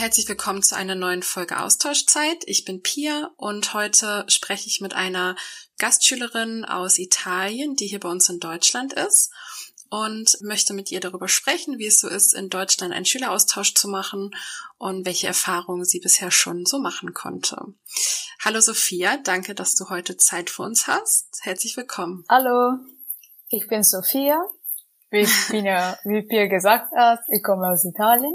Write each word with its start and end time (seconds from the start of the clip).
Herzlich 0.00 0.30
willkommen 0.30 0.62
zu 0.62 0.76
einer 0.76 0.94
neuen 0.94 1.22
Folge 1.22 1.60
Austauschzeit. 1.60 2.38
Ich 2.46 2.64
bin 2.64 2.80
Pia 2.80 3.28
und 3.36 3.74
heute 3.74 4.24
spreche 4.28 4.66
ich 4.66 4.80
mit 4.80 4.94
einer 4.94 5.36
Gastschülerin 5.78 6.64
aus 6.64 6.98
Italien, 6.98 7.76
die 7.76 7.86
hier 7.86 8.00
bei 8.00 8.08
uns 8.08 8.30
in 8.30 8.40
Deutschland 8.40 8.94
ist 8.94 9.30
und 9.90 10.38
möchte 10.40 10.72
mit 10.72 10.90
ihr 10.90 11.00
darüber 11.00 11.28
sprechen, 11.28 11.76
wie 11.76 11.84
es 11.84 12.00
so 12.00 12.08
ist, 12.08 12.32
in 12.32 12.48
Deutschland 12.48 12.94
einen 12.94 13.04
Schüleraustausch 13.04 13.74
zu 13.74 13.88
machen 13.88 14.30
und 14.78 15.04
welche 15.04 15.26
Erfahrungen 15.26 15.84
sie 15.84 16.00
bisher 16.00 16.30
schon 16.30 16.64
so 16.64 16.78
machen 16.78 17.12
konnte. 17.12 17.62
Hallo 18.42 18.60
Sophia, 18.62 19.18
danke, 19.18 19.54
dass 19.54 19.74
du 19.74 19.90
heute 19.90 20.16
Zeit 20.16 20.48
für 20.48 20.62
uns 20.62 20.86
hast. 20.86 21.40
Herzlich 21.42 21.76
willkommen. 21.76 22.24
Hallo, 22.30 22.78
ich 23.48 23.68
bin 23.68 23.84
Sophia. 23.84 24.40
Wie 25.10 25.26
Pia, 25.50 25.98
wie 26.04 26.22
Pia 26.22 26.46
gesagt 26.46 26.90
hat, 26.96 27.20
ich 27.28 27.42
komme 27.42 27.68
aus 27.68 27.84
Italien. 27.84 28.34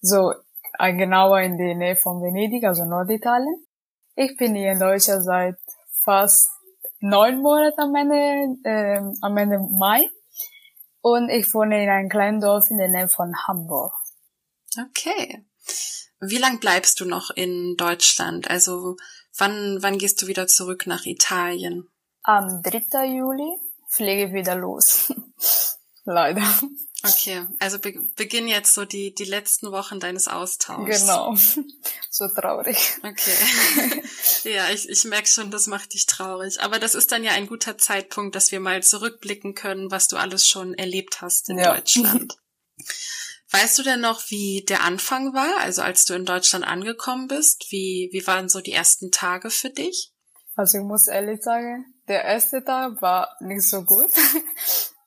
So, 0.00 0.32
genauer 0.78 1.40
in 1.40 1.58
der 1.58 1.74
Nähe 1.74 1.96
von 1.96 2.22
Venedig, 2.22 2.64
also 2.64 2.84
Norditalien. 2.84 3.66
Ich 4.14 4.36
bin 4.36 4.54
hier 4.54 4.72
in 4.72 4.78
Deutschland 4.78 5.24
seit 5.24 5.56
fast 6.04 6.48
neun 7.00 7.40
Monaten 7.40 7.80
am 7.80 7.94
Ende, 7.94 8.58
äh, 8.64 9.00
am 9.20 9.36
Ende 9.36 9.58
Mai. 9.58 10.08
Und 11.00 11.28
ich 11.28 11.52
wohne 11.54 11.82
in 11.82 11.88
einem 11.88 12.08
kleinen 12.08 12.40
Dorf 12.40 12.64
in 12.70 12.78
der 12.78 12.88
Nähe 12.88 13.08
von 13.08 13.32
Hamburg. 13.46 13.92
Okay. 14.78 15.46
Wie 16.20 16.38
lang 16.38 16.60
bleibst 16.60 16.98
du 17.00 17.04
noch 17.04 17.30
in 17.30 17.76
Deutschland? 17.76 18.50
Also 18.50 18.96
wann, 19.36 19.78
wann 19.82 19.98
gehst 19.98 20.20
du 20.22 20.26
wieder 20.26 20.46
zurück 20.46 20.86
nach 20.86 21.04
Italien? 21.04 21.88
Am 22.22 22.62
3. 22.62 23.04
Juli 23.06 23.56
fliege 23.88 24.26
ich 24.26 24.32
wieder 24.32 24.56
los. 24.56 25.12
Leider. 26.04 26.42
Okay, 27.02 27.46
also 27.58 27.78
be 27.78 27.92
beginn 28.16 28.48
jetzt 28.48 28.72
so 28.72 28.84
die, 28.84 29.14
die 29.14 29.24
letzten 29.24 29.70
Wochen 29.70 30.00
deines 30.00 30.28
Austauschs. 30.28 31.00
Genau. 31.00 31.36
So 32.10 32.28
traurig. 32.28 32.96
Okay. 33.02 34.02
ja, 34.44 34.70
ich, 34.70 34.88
ich 34.88 35.04
merke 35.04 35.28
schon, 35.28 35.50
das 35.50 35.66
macht 35.66 35.92
dich 35.92 36.06
traurig. 36.06 36.60
Aber 36.62 36.78
das 36.78 36.94
ist 36.94 37.12
dann 37.12 37.22
ja 37.22 37.32
ein 37.32 37.46
guter 37.46 37.76
Zeitpunkt, 37.76 38.34
dass 38.34 38.50
wir 38.50 38.60
mal 38.60 38.82
zurückblicken 38.82 39.54
können, 39.54 39.90
was 39.90 40.08
du 40.08 40.16
alles 40.16 40.48
schon 40.48 40.72
erlebt 40.74 41.20
hast 41.20 41.50
in 41.50 41.58
ja. 41.58 41.74
Deutschland. 41.74 42.38
Weißt 43.50 43.78
du 43.78 43.82
denn 43.82 44.00
noch, 44.00 44.30
wie 44.30 44.64
der 44.66 44.82
Anfang 44.82 45.34
war, 45.34 45.60
also 45.60 45.82
als 45.82 46.06
du 46.06 46.14
in 46.14 46.24
Deutschland 46.24 46.66
angekommen 46.66 47.28
bist? 47.28 47.66
Wie, 47.70 48.08
wie 48.12 48.26
waren 48.26 48.48
so 48.48 48.60
die 48.60 48.72
ersten 48.72 49.10
Tage 49.12 49.50
für 49.50 49.70
dich? 49.70 50.12
Also 50.56 50.78
ich 50.78 50.84
muss 50.84 51.06
ehrlich 51.06 51.42
sagen, 51.42 51.94
der 52.08 52.24
erste 52.24 52.64
Tag 52.64 53.02
war 53.02 53.36
nicht 53.40 53.68
so 53.68 53.82
gut 53.82 54.10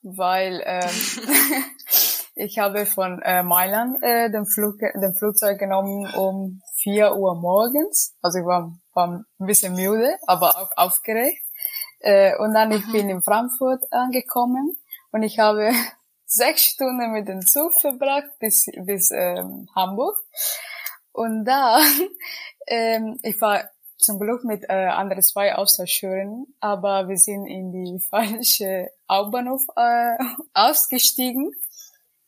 weil 0.02 0.62
ähm, 0.64 0.90
ich 2.34 2.58
habe 2.58 2.86
von 2.86 3.20
äh, 3.22 3.42
Mailand 3.42 4.02
äh, 4.02 4.30
den, 4.30 4.46
Flug, 4.46 4.78
den 4.78 5.14
Flugzeug 5.14 5.58
genommen 5.58 6.12
um 6.14 6.62
vier 6.76 7.16
Uhr 7.16 7.34
morgens. 7.34 8.14
Also 8.22 8.38
ich 8.38 8.44
war, 8.44 8.72
war 8.94 9.08
ein 9.08 9.24
bisschen 9.38 9.74
müde, 9.74 10.16
aber 10.26 10.56
auch 10.56 10.70
aufgeregt. 10.76 11.42
Äh, 12.00 12.36
und 12.38 12.54
dann 12.54 12.72
ich 12.72 12.90
bin 12.90 13.10
in 13.10 13.22
Frankfurt 13.22 13.82
angekommen 13.92 14.76
und 15.12 15.22
ich 15.22 15.38
habe 15.38 15.70
sechs 16.24 16.62
Stunden 16.62 17.12
mit 17.12 17.28
dem 17.28 17.42
Zug 17.42 17.72
verbracht 17.74 18.30
bis 18.38 18.66
bis 18.84 19.10
ähm, 19.10 19.68
Hamburg. 19.76 20.16
Und 21.12 21.44
da 21.44 21.78
ähm, 22.66 23.18
ich 23.22 23.40
war 23.40 23.64
zum 24.00 24.18
Glück 24.18 24.44
mit 24.44 24.64
äh, 24.68 24.86
anderen 24.86 25.22
zwei 25.22 25.54
Austauschschülern, 25.54 26.46
aber 26.60 27.08
wir 27.08 27.16
sind 27.16 27.46
in 27.46 27.72
die 27.72 28.00
falsche 28.10 28.90
Hauptbahnhof 29.08 29.62
äh, 29.76 30.16
ausgestiegen, 30.54 31.52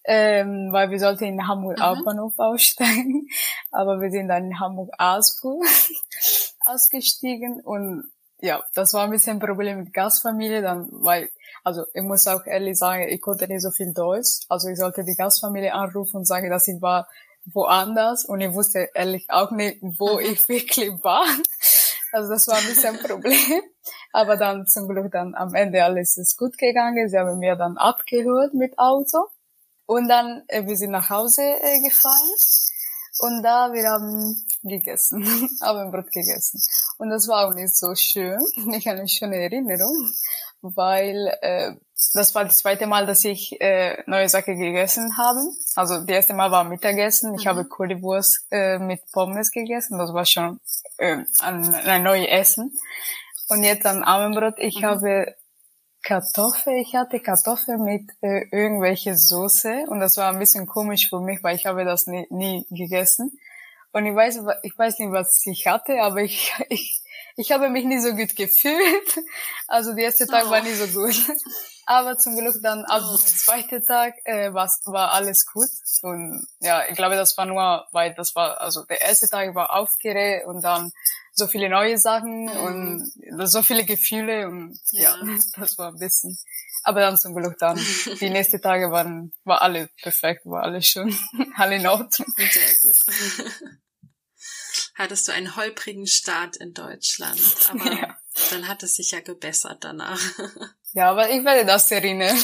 ähm, 0.04 0.68
weil 0.72 0.90
wir 0.90 0.98
sollten 0.98 1.24
in 1.24 1.46
Hamburg 1.46 1.78
mhm. 1.78 1.82
Hauptbahnhof 1.82 2.34
aussteigen, 2.38 3.28
aber 3.70 4.00
wir 4.00 4.10
sind 4.10 4.28
dann 4.28 4.46
in 4.46 4.60
Hamburg 4.60 4.90
Augsburg 4.98 5.64
ausgestiegen. 6.64 7.60
Und 7.60 8.10
ja, 8.40 8.62
das 8.74 8.92
war 8.94 9.04
ein 9.04 9.10
bisschen 9.10 9.36
ein 9.36 9.46
Problem 9.46 9.78
mit 9.78 9.92
Gastfamilie, 9.92 10.62
dann, 10.62 10.88
weil, 10.90 11.30
also 11.62 11.84
ich 11.94 12.02
muss 12.02 12.26
auch 12.26 12.44
ehrlich 12.46 12.76
sagen, 12.78 13.08
ich 13.08 13.20
konnte 13.20 13.46
nicht 13.46 13.62
so 13.62 13.70
viel 13.70 13.92
Deutsch, 13.92 14.40
also 14.48 14.68
ich 14.68 14.78
sollte 14.78 15.04
die 15.04 15.14
Gastfamilie 15.14 15.72
anrufen 15.72 16.18
und 16.18 16.26
sagen, 16.26 16.50
dass 16.50 16.66
ich 16.66 16.82
war 16.82 17.08
woanders 17.44 18.24
und 18.24 18.40
ich 18.40 18.52
wusste 18.52 18.88
ehrlich 18.94 19.26
auch 19.28 19.50
nicht, 19.50 19.78
wo 19.80 20.14
mhm. 20.14 20.20
ich 20.20 20.48
wirklich 20.48 20.90
war. 21.02 21.26
Also 22.12 22.30
das 22.30 22.46
war 22.46 22.56
ein 22.56 22.66
bisschen 22.66 22.96
ein 22.96 23.02
Problem. 23.02 23.62
Aber 24.12 24.36
dann 24.36 24.66
zum 24.66 24.86
Glück 24.86 25.10
dann 25.10 25.34
am 25.34 25.54
Ende 25.54 25.82
alles 25.82 26.18
ist 26.18 26.36
gut 26.36 26.58
gegangen. 26.58 27.08
Sie 27.08 27.18
haben 27.18 27.38
mir 27.38 27.56
dann 27.56 27.78
abgeholt 27.78 28.52
mit 28.52 28.78
Auto. 28.78 29.28
Und 29.86 30.08
dann, 30.08 30.42
äh, 30.48 30.66
wir 30.66 30.76
sind 30.76 30.90
nach 30.90 31.08
Hause 31.08 31.42
äh, 31.42 31.80
gefahren. 31.80 32.30
Und 33.18 33.42
da, 33.42 33.72
wir 33.72 33.88
haben 33.88 34.36
gegessen, 34.62 35.24
haben 35.62 35.90
Brot 35.90 36.10
gegessen. 36.12 36.60
Und 36.98 37.10
das 37.10 37.28
war 37.28 37.46
auch 37.46 37.54
nicht 37.54 37.74
so 37.76 37.94
schön. 37.94 38.40
Ich 38.76 38.86
habe 38.86 38.98
eine 38.98 39.08
schöne 39.08 39.36
Erinnerung, 39.36 40.12
weil 40.62 41.36
äh, 41.42 41.72
das 42.14 42.34
war 42.34 42.44
das 42.44 42.58
zweite 42.58 42.86
Mal, 42.86 43.06
dass 43.06 43.24
ich 43.24 43.60
äh, 43.60 44.02
neue 44.06 44.28
Sachen 44.28 44.58
gegessen 44.58 45.16
habe. 45.18 45.40
Also 45.76 45.98
das 45.98 46.08
erste 46.08 46.34
Mal 46.34 46.50
war 46.50 46.64
Mittagessen. 46.64 47.34
Ich 47.34 47.44
mhm. 47.44 47.50
habe 47.50 47.64
Currywurst 47.64 48.46
äh, 48.50 48.78
mit 48.78 49.00
Pommes 49.12 49.50
gegessen. 49.50 49.98
Das 49.98 50.12
war 50.12 50.24
schon 50.24 50.60
äh, 50.98 51.18
ein, 51.40 51.74
ein 51.74 52.02
neues 52.02 52.28
Essen. 52.28 52.72
Und 53.48 53.64
jetzt 53.64 53.86
am 53.86 54.02
Abendbrot, 54.02 54.54
ich 54.58 54.80
mhm. 54.80 54.86
habe 54.86 55.34
Kartoffel, 56.02 56.74
ich 56.74 56.94
hatte 56.94 57.20
Kartoffel 57.20 57.78
mit 57.78 58.10
äh, 58.22 58.46
irgendwelche 58.50 59.16
Soße 59.16 59.84
und 59.88 60.00
das 60.00 60.16
war 60.16 60.32
ein 60.32 60.38
bisschen 60.38 60.66
komisch 60.66 61.08
für 61.08 61.20
mich, 61.20 61.42
weil 61.42 61.54
ich 61.54 61.66
habe 61.66 61.84
das 61.84 62.06
nie, 62.06 62.26
nie 62.30 62.66
gegessen. 62.70 63.38
Und 63.92 64.06
ich 64.06 64.14
weiß, 64.14 64.40
ich 64.62 64.76
weiß 64.76 64.98
nicht, 64.98 65.12
was 65.12 65.44
ich 65.46 65.66
hatte, 65.66 66.00
aber 66.02 66.22
ich, 66.22 66.52
ich, 66.70 67.01
ich 67.36 67.52
habe 67.52 67.70
mich 67.70 67.84
nicht 67.84 68.02
so 68.02 68.12
gut 68.14 68.36
gefühlt. 68.36 69.24
Also 69.68 69.94
der 69.94 70.04
erste 70.04 70.26
Tag 70.26 70.44
oh. 70.46 70.50
war 70.50 70.62
nicht 70.62 70.76
so 70.76 70.86
gut. 70.86 71.16
Aber 71.86 72.16
zum 72.16 72.36
Glück 72.36 72.56
dann 72.62 72.84
ab 72.84 73.02
oh. 73.04 73.16
dem 73.16 73.26
zweiten 73.26 73.84
Tag 73.84 74.14
äh, 74.24 74.52
war, 74.52 74.70
war 74.86 75.12
alles 75.12 75.46
gut. 75.46 75.68
Und 76.02 76.46
ja, 76.60 76.82
ich 76.88 76.96
glaube, 76.96 77.16
das 77.16 77.36
war 77.36 77.46
nur, 77.46 77.86
weil 77.92 78.14
das 78.14 78.34
war, 78.34 78.60
also 78.60 78.84
der 78.84 79.00
erste 79.00 79.28
Tag 79.28 79.54
war 79.54 79.74
aufgeregt 79.74 80.46
und 80.46 80.62
dann 80.62 80.92
so 81.32 81.46
viele 81.46 81.68
neue 81.68 81.98
Sachen 81.98 82.44
mhm. 82.44 82.50
und 82.50 83.48
so 83.48 83.62
viele 83.62 83.84
Gefühle 83.84 84.48
und 84.48 84.78
ja. 84.90 85.16
ja, 85.16 85.38
das 85.56 85.78
war 85.78 85.88
ein 85.88 85.98
bisschen. 85.98 86.38
Aber 86.84 87.00
dann 87.00 87.16
zum 87.16 87.34
Glück 87.34 87.58
dann. 87.58 87.80
Die 88.20 88.30
nächsten 88.30 88.60
Tage 88.60 88.90
waren, 88.90 89.32
war 89.44 89.62
alles 89.62 89.88
perfekt, 90.00 90.44
war 90.44 90.62
alles 90.62 90.88
schon, 90.88 91.16
alle 91.56 91.76
in 91.76 91.86
Ordnung. 91.86 92.26
Sehr 92.36 92.92
gut. 92.92 93.78
Hattest 94.94 95.28
du 95.28 95.32
einen 95.32 95.56
holprigen 95.56 96.06
Start 96.06 96.56
in 96.56 96.74
Deutschland, 96.74 97.40
aber 97.70 97.92
ja. 97.92 98.18
dann 98.50 98.68
hat 98.68 98.82
es 98.82 98.94
sich 98.94 99.10
ja 99.12 99.20
gebessert 99.20 99.78
danach. 99.84 100.20
Ja, 100.94 101.10
aber 101.10 101.30
ich 101.30 101.42
werde 101.42 101.64
das 101.64 101.90
erinnern. 101.90 102.38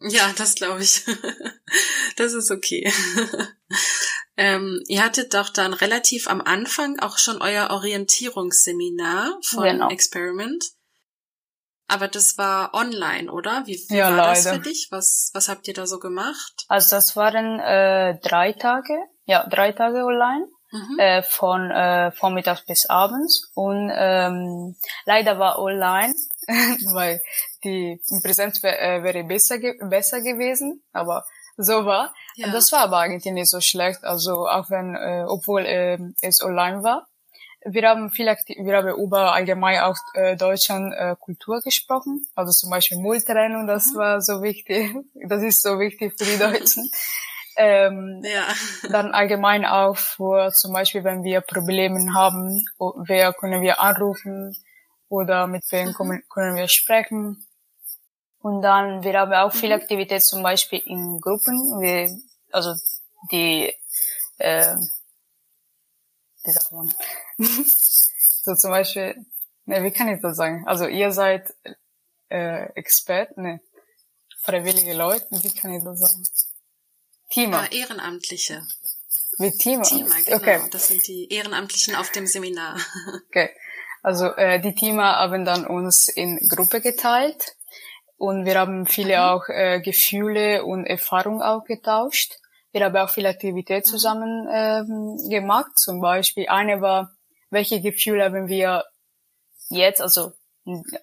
Ja, 0.00 0.32
das 0.36 0.56
glaube 0.56 0.82
ich. 0.82 1.04
Das 2.16 2.32
ist 2.32 2.50
okay. 2.50 2.92
Ähm, 4.36 4.82
ihr 4.86 5.04
hattet 5.04 5.34
doch 5.34 5.50
dann 5.50 5.74
relativ 5.74 6.26
am 6.26 6.40
Anfang 6.40 6.98
auch 6.98 7.18
schon 7.18 7.42
euer 7.42 7.70
Orientierungsseminar 7.70 9.38
von 9.42 9.64
genau. 9.64 9.90
Experiment. 9.90 10.64
Aber 11.88 12.08
das 12.08 12.38
war 12.38 12.72
online, 12.72 13.30
oder? 13.30 13.66
Wie, 13.66 13.78
wie 13.88 13.96
ja, 13.96 14.10
war 14.10 14.16
leider. 14.16 14.32
das 14.32 14.48
für 14.48 14.60
dich? 14.60 14.88
Was, 14.90 15.30
was 15.34 15.50
habt 15.50 15.68
ihr 15.68 15.74
da 15.74 15.86
so 15.86 15.98
gemacht? 15.98 16.64
Also 16.68 16.96
das 16.96 17.16
waren 17.16 17.60
äh, 17.60 18.18
drei 18.22 18.52
Tage, 18.52 18.94
ja, 19.24 19.46
drei 19.46 19.72
Tage 19.72 20.04
online. 20.06 20.46
Mhm. 20.72 20.98
Äh, 20.98 21.22
von 21.22 21.70
äh, 21.70 22.12
vormittags 22.12 22.64
bis 22.64 22.86
abends 22.86 23.50
und 23.54 23.90
ähm, 23.92 24.76
leider 25.04 25.38
war 25.38 25.58
online 25.58 26.14
weil 26.94 27.20
die 27.64 28.00
Präsenz 28.22 28.62
äh, 28.64 29.02
wäre 29.02 29.24
besser, 29.24 29.58
ge 29.58 29.76
besser 29.82 30.20
gewesen, 30.20 30.82
aber 30.92 31.24
so 31.56 31.84
war. 31.84 32.14
Ja. 32.36 32.50
Das 32.50 32.72
war 32.72 32.80
aber 32.80 32.98
eigentlich 32.98 33.32
nicht 33.32 33.50
so 33.50 33.60
schlecht, 33.60 34.04
also 34.04 34.48
auch 34.48 34.70
wenn, 34.70 34.94
äh, 34.94 35.24
obwohl 35.26 35.66
äh, 35.66 35.98
es 36.22 36.42
online 36.42 36.82
war. 36.82 37.06
Wir 37.62 37.90
haben 37.90 38.10
viel 38.10 38.26
wir 38.26 38.76
haben 38.76 38.88
über 38.88 39.34
allgemein 39.34 39.80
auch 39.80 39.96
äh, 40.14 40.34
Deutschland 40.34 40.94
äh, 40.96 41.14
Kultur 41.20 41.60
gesprochen, 41.60 42.26
also 42.34 42.52
zum 42.52 42.70
Beispiel 42.70 42.96
Mülltrennung, 42.98 43.66
das 43.66 43.92
mhm. 43.92 43.98
war 43.98 44.20
so 44.22 44.42
wichtig, 44.42 44.94
das 45.28 45.42
ist 45.42 45.62
so 45.62 45.78
wichtig 45.78 46.14
für 46.16 46.24
die 46.24 46.38
Deutschen. 46.38 46.90
Ähm, 47.62 48.22
ja. 48.24 48.48
Dann 48.90 49.12
allgemein 49.12 49.66
auch 49.66 49.96
für 49.96 50.50
zum 50.52 50.72
Beispiel, 50.72 51.04
wenn 51.04 51.24
wir 51.24 51.42
Probleme 51.42 52.14
haben, 52.14 52.64
wer 52.78 53.34
können 53.34 53.60
wir 53.60 53.80
anrufen, 53.80 54.56
oder 55.10 55.46
mit 55.48 55.70
wem 55.70 55.88
mhm. 55.88 56.22
können 56.30 56.56
wir 56.56 56.68
sprechen. 56.68 57.46
Und 58.38 58.62
dann, 58.62 59.02
wir 59.02 59.18
haben 59.18 59.34
auch 59.34 59.52
viel 59.52 59.68
mhm. 59.68 59.82
Aktivität 59.82 60.22
zum 60.22 60.42
Beispiel 60.42 60.78
in 60.78 61.20
Gruppen, 61.20 61.58
wie, 61.82 62.22
also 62.50 62.74
die, 63.30 63.74
äh, 64.38 64.76
wie 66.44 66.50
sagt 66.50 66.72
man? 66.72 66.94
so 67.66 68.54
zum 68.54 68.70
Beispiel, 68.70 69.26
ne, 69.66 69.82
wie 69.82 69.90
kann 69.90 70.08
ich 70.08 70.22
das 70.22 70.36
sagen? 70.36 70.64
Also 70.66 70.86
ihr 70.86 71.12
seid 71.12 71.52
äh, 72.30 72.72
Experten, 72.74 73.42
ne, 73.42 73.60
freiwillige 74.38 74.94
Leute, 74.94 75.26
wie 75.30 75.52
kann 75.52 75.74
ich 75.74 75.84
das 75.84 75.98
sagen? 75.98 76.24
Teamer. 77.30 77.60
Ah, 77.60 77.68
Ehrenamtliche. 77.70 78.66
Mit 79.38 79.58
Thema? 79.58 79.84
Thema, 79.84 80.16
genau. 80.24 80.36
Okay. 80.36 80.60
Das 80.70 80.88
sind 80.88 81.06
die 81.06 81.32
Ehrenamtlichen 81.32 81.94
auf 81.94 82.10
dem 82.10 82.26
Seminar. 82.26 82.76
Okay. 83.28 83.50
Also 84.02 84.26
äh, 84.34 84.60
die 84.60 84.74
Teamer 84.74 85.16
haben 85.16 85.44
dann 85.44 85.66
uns 85.66 86.08
in 86.08 86.38
Gruppe 86.48 86.80
geteilt 86.80 87.56
und 88.16 88.44
wir 88.44 88.58
haben 88.58 88.86
viele 88.86 89.16
mhm. 89.16 89.22
auch 89.22 89.48
äh, 89.48 89.80
Gefühle 89.80 90.64
und 90.64 90.86
Erfahrungen 90.86 91.42
auch 91.42 91.64
getauscht. 91.64 92.34
Wir 92.72 92.84
haben 92.84 92.96
auch 92.96 93.10
viele 93.10 93.28
Aktivitäten 93.28 93.88
mhm. 93.88 93.92
zusammen 93.92 94.48
ähm, 94.50 95.28
gemacht. 95.28 95.76
Zum 95.76 96.00
Beispiel 96.00 96.48
eine 96.48 96.80
war, 96.80 97.12
welche 97.50 97.80
Gefühle 97.80 98.24
haben 98.24 98.48
wir 98.48 98.84
jetzt, 99.68 100.00
also 100.00 100.32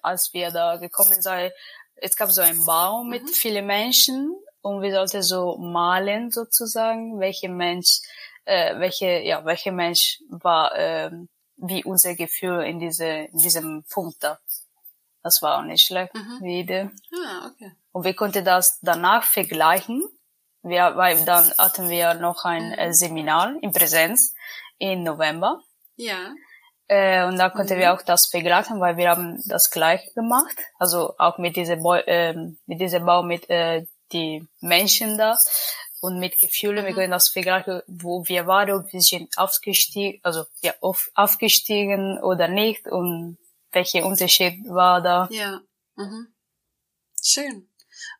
als 0.02 0.30
wir 0.32 0.50
da 0.50 0.76
gekommen 0.76 1.20
sind, 1.22 1.52
es 1.96 2.16
gab 2.16 2.30
so 2.30 2.40
einen 2.40 2.64
Baum 2.64 3.06
mhm. 3.06 3.10
mit 3.10 3.30
vielen 3.30 3.66
Menschen 3.66 4.34
und 4.62 4.82
wir 4.82 4.92
sollten 4.92 5.22
so 5.22 5.56
malen 5.58 6.30
sozusagen, 6.30 7.20
welche 7.20 7.48
Mensch, 7.48 8.00
äh, 8.44 8.78
welche, 8.78 9.20
ja, 9.20 9.44
welcher 9.44 9.72
Mensch 9.72 10.20
war, 10.28 10.74
äh, 10.76 11.10
wie 11.56 11.84
unser 11.84 12.14
Gefühl 12.14 12.62
in 12.64 12.78
diese, 12.78 13.06
in 13.06 13.38
diesem 13.38 13.84
Punkt 13.90 14.22
da. 14.22 14.38
Das 15.22 15.42
war 15.42 15.58
auch 15.58 15.62
nicht 15.62 15.86
schlecht, 15.86 16.14
mhm. 16.14 16.38
wie 16.40 16.60
Idee. 16.60 16.90
Ah, 17.12 17.48
okay. 17.48 17.72
Und 17.92 18.04
wir 18.04 18.14
konnten 18.14 18.44
das 18.44 18.78
danach 18.80 19.24
vergleichen. 19.24 20.02
Wir, 20.62 20.96
weil 20.96 21.24
dann 21.24 21.50
hatten 21.56 21.88
wir 21.88 22.14
noch 22.14 22.44
ein 22.44 22.70
mhm. 22.70 22.92
Seminar 22.92 23.54
in 23.60 23.72
Präsenz 23.72 24.34
im 24.78 25.02
November. 25.02 25.60
Ja. 25.96 26.34
Äh, 26.86 27.26
und 27.26 27.36
da 27.36 27.50
konnten 27.50 27.74
mhm. 27.74 27.80
wir 27.80 27.94
auch 27.94 28.02
das 28.02 28.26
vergleichen, 28.26 28.80
weil 28.80 28.96
wir 28.96 29.10
haben 29.10 29.42
das 29.46 29.70
gleich 29.70 30.12
gemacht. 30.14 30.56
Also 30.78 31.14
auch 31.18 31.38
mit 31.38 31.56
dieser 31.56 31.76
Bau, 31.76 31.94
äh, 31.94 32.34
mit 32.66 32.80
dieser 32.80 33.00
Bau 33.00 33.22
mit 33.22 33.48
äh, 33.50 33.86
die 34.12 34.46
Menschen 34.60 35.18
da 35.18 35.38
und 36.00 36.18
mit 36.18 36.38
Gefühlen. 36.38 36.84
Wir 36.84 36.94
können 36.94 37.10
das 37.10 37.28
vergleichen, 37.28 37.82
wo 37.86 38.26
wir 38.26 38.46
waren, 38.46 38.70
ob 38.72 38.92
wir 38.92 39.00
sind 39.00 39.36
aufgestiegen, 39.36 40.20
also 40.22 40.44
ja, 40.60 40.74
auf, 40.80 41.10
aufgestiegen 41.14 42.18
oder 42.18 42.48
nicht 42.48 42.86
und 42.86 43.38
welcher 43.72 44.06
Unterschied 44.06 44.64
war 44.68 45.02
da. 45.02 45.28
Ja. 45.30 45.60
Mhm. 45.96 46.28
Schön. 47.22 47.68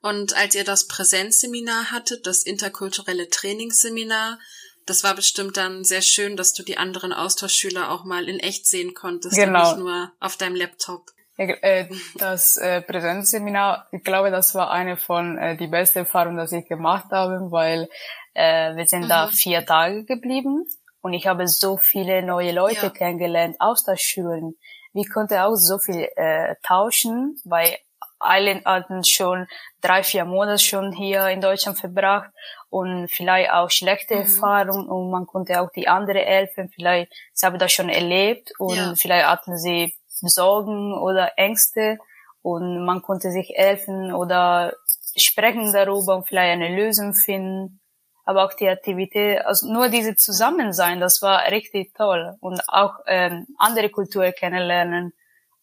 Und 0.02 0.36
als 0.36 0.54
ihr 0.54 0.64
das 0.64 0.86
Präsenzseminar 0.86 1.90
hattet, 1.90 2.26
das 2.26 2.42
interkulturelle 2.42 3.28
Trainingsseminar, 3.28 4.38
das 4.86 5.04
war 5.04 5.14
bestimmt 5.14 5.56
dann 5.56 5.84
sehr 5.84 6.02
schön, 6.02 6.36
dass 6.36 6.54
du 6.54 6.62
die 6.62 6.78
anderen 6.78 7.12
Austauschschüler 7.12 7.90
auch 7.90 8.04
mal 8.04 8.28
in 8.28 8.40
echt 8.40 8.66
sehen 8.66 8.94
konntest 8.94 9.36
genau. 9.36 9.60
und 9.60 9.76
nicht 9.76 9.84
nur 9.84 10.12
auf 10.18 10.36
deinem 10.36 10.56
Laptop. 10.56 11.10
Äh, 11.38 11.88
das 12.16 12.56
äh, 12.56 12.82
Präsenzseminar, 12.82 13.86
ich 13.92 14.02
glaube, 14.02 14.32
das 14.32 14.56
war 14.56 14.72
eine 14.72 14.96
von 14.96 15.38
äh, 15.38 15.56
die 15.56 15.68
beste 15.68 16.00
Erfahrung, 16.00 16.36
die 16.36 16.56
ich 16.56 16.68
gemacht 16.68 17.12
habe, 17.12 17.50
weil 17.52 17.88
äh, 18.34 18.74
wir 18.74 18.86
sind 18.86 19.04
mhm. 19.04 19.08
da 19.08 19.28
vier 19.28 19.64
Tage 19.64 20.04
geblieben 20.04 20.66
und 21.00 21.12
ich 21.12 21.28
habe 21.28 21.46
so 21.46 21.76
viele 21.76 22.22
neue 22.22 22.50
Leute 22.50 22.86
ja. 22.86 22.90
kennengelernt 22.90 23.56
aus 23.60 23.84
der 23.84 23.96
Schule. 23.96 24.54
Wir 24.92 25.04
konnten 25.08 25.38
auch 25.38 25.54
so 25.54 25.78
viel 25.78 26.08
äh, 26.16 26.56
tauschen, 26.64 27.40
weil 27.44 27.78
alle 28.18 28.60
hatten 28.64 29.04
schon 29.04 29.46
drei, 29.80 30.02
vier 30.02 30.24
Monate 30.24 30.58
schon 30.58 30.90
hier 30.90 31.28
in 31.28 31.40
Deutschland 31.40 31.78
verbracht 31.78 32.30
und 32.68 33.08
vielleicht 33.08 33.52
auch 33.52 33.70
schlechte 33.70 34.16
mhm. 34.16 34.22
Erfahrungen 34.22 34.88
und 34.88 35.10
man 35.12 35.26
konnte 35.26 35.60
auch 35.60 35.70
die 35.70 35.86
anderen 35.86 36.24
helfen. 36.24 36.68
Vielleicht 36.74 37.12
sie 37.32 37.46
haben 37.46 37.60
das 37.60 37.70
schon 37.70 37.88
erlebt 37.88 38.50
und 38.58 38.76
ja. 38.76 38.94
vielleicht 38.96 39.26
hatten 39.26 39.56
sie 39.56 39.94
Sorgen 40.26 40.92
oder 40.92 41.32
Ängste 41.36 41.98
und 42.42 42.84
man 42.84 43.02
konnte 43.02 43.30
sich 43.30 43.52
helfen 43.54 44.12
oder 44.12 44.74
sprechen 45.16 45.72
darüber 45.72 46.16
und 46.16 46.26
vielleicht 46.26 46.52
eine 46.52 46.74
Lösung 46.74 47.14
finden. 47.14 47.80
Aber 48.24 48.44
auch 48.44 48.52
die 48.52 48.68
Aktivität, 48.68 49.44
also 49.46 49.72
nur 49.72 49.88
diese 49.88 50.14
Zusammensein, 50.14 51.00
das 51.00 51.22
war 51.22 51.50
richtig 51.50 51.94
toll 51.94 52.36
und 52.40 52.60
auch 52.68 52.96
ähm, 53.06 53.46
andere 53.56 53.88
Kulturen 53.88 54.34
kennenlernen 54.34 55.14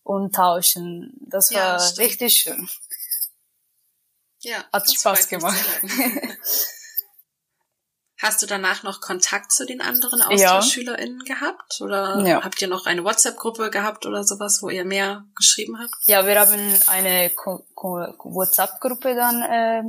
und 0.02 0.34
tauschen, 0.34 1.13
das 1.28 1.51
ja, 1.51 1.74
war 1.74 1.80
stimmt. 1.80 2.08
richtig 2.08 2.34
schön. 2.34 2.69
Ja, 4.40 4.63
hat 4.72 4.92
Spaß 4.92 5.28
gemacht. 5.28 5.66
Hast 8.22 8.42
du 8.42 8.46
danach 8.46 8.84
noch 8.84 9.02
Kontakt 9.02 9.52
zu 9.52 9.66
den 9.66 9.82
anderen 9.82 10.22
AustauschschülerInnen 10.22 11.22
ja. 11.26 11.36
gehabt? 11.36 11.82
Oder 11.82 12.26
ja. 12.26 12.44
habt 12.44 12.62
ihr 12.62 12.70
noch 12.70 12.86
eine 12.86 13.04
WhatsApp-Gruppe 13.04 13.70
gehabt 13.70 14.06
oder 14.06 14.24
sowas, 14.24 14.62
wo 14.62 14.70
ihr 14.70 14.86
mehr 14.86 15.26
geschrieben 15.36 15.78
habt? 15.80 15.94
Ja, 16.06 16.26
wir 16.26 16.40
haben 16.40 16.80
eine 16.88 17.30
WhatsApp-Gruppe 17.36 19.16
dann 19.16 19.42
äh, 19.42 19.84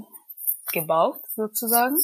gebaut, 0.73 1.21
sozusagen. 1.37 1.97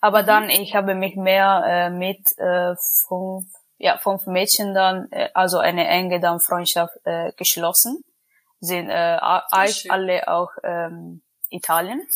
Aber 0.00 0.22
mhm. 0.22 0.26
dann, 0.26 0.50
ich 0.50 0.74
habe 0.74 0.96
mich 0.96 1.14
mehr 1.14 1.62
äh, 1.64 1.90
mit 1.90 2.26
äh, 2.38 2.74
fünf, 3.06 3.46
ja, 3.78 3.96
fünf 3.98 4.26
Mädchen 4.26 4.74
dann, 4.74 5.06
äh, 5.12 5.30
also 5.34 5.58
eine 5.58 5.86
enge 5.86 6.18
dann 6.18 6.40
Freundschaft 6.40 6.96
äh, 7.04 7.32
geschlossen. 7.36 8.02
Sind 8.58 8.88
äh, 8.88 9.18
alle 9.20 10.26
auch 10.26 10.50
ähm, 10.64 11.22
Italien. 11.48 12.06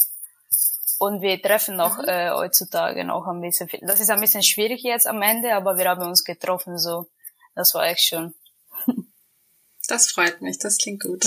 Und 0.99 1.23
wir 1.23 1.41
treffen 1.41 1.77
noch 1.77 1.99
mhm. 1.99 2.09
äh, 2.09 2.31
heutzutage 2.31 3.05
noch 3.05 3.27
ein 3.27 3.41
bisschen 3.41 3.69
viel. 3.69 3.81
Das 3.83 4.01
ist 4.01 4.11
ein 4.11 4.21
bisschen 4.21 4.43
schwierig 4.43 4.83
jetzt 4.83 5.07
am 5.07 5.23
Ende, 5.23 5.55
aber 5.55 5.79
wir 5.79 5.89
haben 5.89 6.07
uns 6.07 6.25
getroffen, 6.25 6.79
so. 6.79 7.07
Das 7.55 7.75
war 7.75 7.87
echt 7.87 8.03
schön. 8.03 8.35
Das 9.89 10.11
freut 10.11 10.43
mich, 10.43 10.59
das 10.59 10.77
klingt 10.77 11.03
gut. 11.03 11.25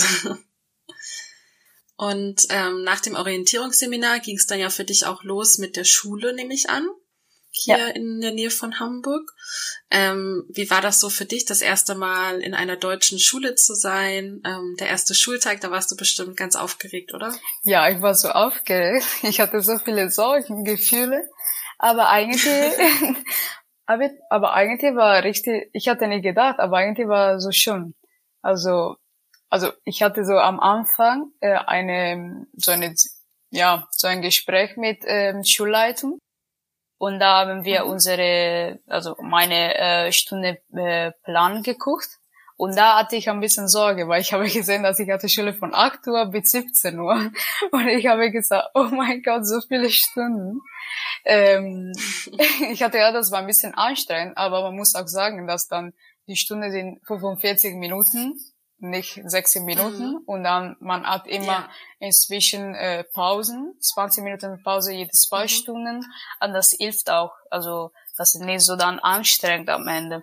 Und 1.96 2.46
ähm, 2.50 2.84
nach 2.84 3.00
dem 3.00 3.16
Orientierungsseminar 3.16 4.20
ging 4.20 4.36
es 4.36 4.46
dann 4.46 4.60
ja 4.60 4.70
für 4.70 4.84
dich 4.84 5.04
auch 5.04 5.24
los 5.24 5.58
mit 5.58 5.76
der 5.76 5.82
Schule, 5.82 6.32
nehme 6.32 6.54
ich 6.54 6.70
an 6.70 6.88
hier 7.52 7.76
ja. 7.76 7.86
in 7.88 8.20
der 8.20 8.32
Nähe 8.32 8.50
von 8.50 8.80
Hamburg. 8.80 9.30
Ähm, 9.90 10.44
wie 10.48 10.70
war 10.70 10.80
das 10.80 11.00
so 11.00 11.10
für 11.10 11.26
dich, 11.26 11.44
das 11.44 11.60
erste 11.60 11.94
Mal 11.94 12.40
in 12.40 12.54
einer 12.54 12.76
deutschen 12.76 13.18
Schule 13.18 13.54
zu 13.54 13.74
sein? 13.74 14.42
Ähm, 14.44 14.74
der 14.80 14.88
erste 14.88 15.14
Schultag, 15.14 15.60
da 15.60 15.70
warst 15.70 15.90
du 15.90 15.96
bestimmt 15.96 16.36
ganz 16.36 16.56
aufgeregt, 16.56 17.12
oder? 17.12 17.34
Ja, 17.62 17.88
ich 17.90 18.00
war 18.00 18.14
so 18.14 18.30
aufgeregt. 18.30 19.04
Ich 19.22 19.40
hatte 19.40 19.60
so 19.60 19.78
viele 19.78 20.10
Sorgen, 20.10 20.64
Gefühle. 20.64 21.28
Aber 21.78 22.08
eigentlich, 22.08 22.44
aber, 23.86 24.10
aber 24.30 24.54
eigentlich 24.54 24.94
war 24.94 25.22
richtig, 25.22 25.68
ich 25.72 25.88
hatte 25.88 26.08
nicht 26.08 26.22
gedacht, 26.22 26.58
aber 26.58 26.78
eigentlich 26.78 27.08
war 27.08 27.38
so 27.38 27.50
schön. 27.50 27.94
Also, 28.40 28.96
also 29.50 29.70
ich 29.84 30.02
hatte 30.02 30.24
so 30.24 30.34
am 30.34 30.58
Anfang 30.58 31.32
äh, 31.40 31.54
eine, 31.54 32.46
so 32.54 32.72
eine, 32.72 32.94
ja, 33.50 33.86
so 33.90 34.06
ein 34.06 34.22
Gespräch 34.22 34.76
mit 34.76 35.02
ähm, 35.06 35.44
Schulleitung 35.44 36.18
und 37.02 37.18
da 37.18 37.40
haben 37.40 37.64
wir 37.64 37.86
unsere, 37.86 38.78
also 38.86 39.16
meine 39.20 39.74
äh, 39.74 40.12
Stunde 40.12 40.60
äh, 40.72 41.10
Plan 41.24 41.64
geguckt. 41.64 42.20
Und 42.56 42.76
da 42.76 42.96
hatte 42.96 43.16
ich 43.16 43.28
ein 43.28 43.40
bisschen 43.40 43.66
Sorge, 43.66 44.06
weil 44.06 44.20
ich 44.20 44.32
habe 44.32 44.44
gesehen, 44.48 44.84
dass 44.84 45.00
ich 45.00 45.10
hatte 45.10 45.28
Schule 45.28 45.52
von 45.52 45.74
8 45.74 46.06
Uhr 46.06 46.26
bis 46.26 46.52
17 46.52 47.00
Uhr. 47.00 47.32
Und 47.72 47.88
ich 47.88 48.06
habe 48.06 48.30
gesagt, 48.30 48.68
oh 48.74 48.84
mein 48.84 49.20
Gott, 49.24 49.44
so 49.44 49.60
viele 49.62 49.90
Stunden. 49.90 50.60
Ähm, 51.24 51.92
ich 52.70 52.84
hatte 52.84 52.98
ja, 52.98 53.10
das 53.10 53.32
war 53.32 53.40
ein 53.40 53.48
bisschen 53.48 53.74
anstrengend, 53.74 54.38
aber 54.38 54.62
man 54.62 54.76
muss 54.76 54.94
auch 54.94 55.08
sagen, 55.08 55.48
dass 55.48 55.66
dann 55.66 55.94
die 56.28 56.36
Stunde 56.36 56.70
sind 56.70 57.04
45 57.08 57.74
Minuten 57.74 58.38
nicht 58.82 59.20
16 59.24 59.64
Minuten 59.64 60.12
mhm. 60.12 60.22
und 60.26 60.44
dann 60.44 60.76
man 60.80 61.06
hat 61.06 61.26
immer 61.26 61.46
ja. 61.46 61.70
inzwischen 62.00 62.74
äh, 62.74 63.04
Pausen, 63.04 63.74
20 63.80 64.24
Minuten 64.24 64.62
Pause 64.62 64.92
jede 64.92 65.10
zwei 65.10 65.44
mhm. 65.44 65.48
Stunden 65.48 66.12
und 66.40 66.52
das 66.52 66.72
hilft 66.72 67.10
auch, 67.10 67.32
also 67.50 67.92
das 68.16 68.34
ist 68.34 68.42
nicht 68.42 68.62
so 68.62 68.76
dann 68.76 68.98
anstrengend 68.98 69.70
am 69.70 69.88
Ende. 69.88 70.22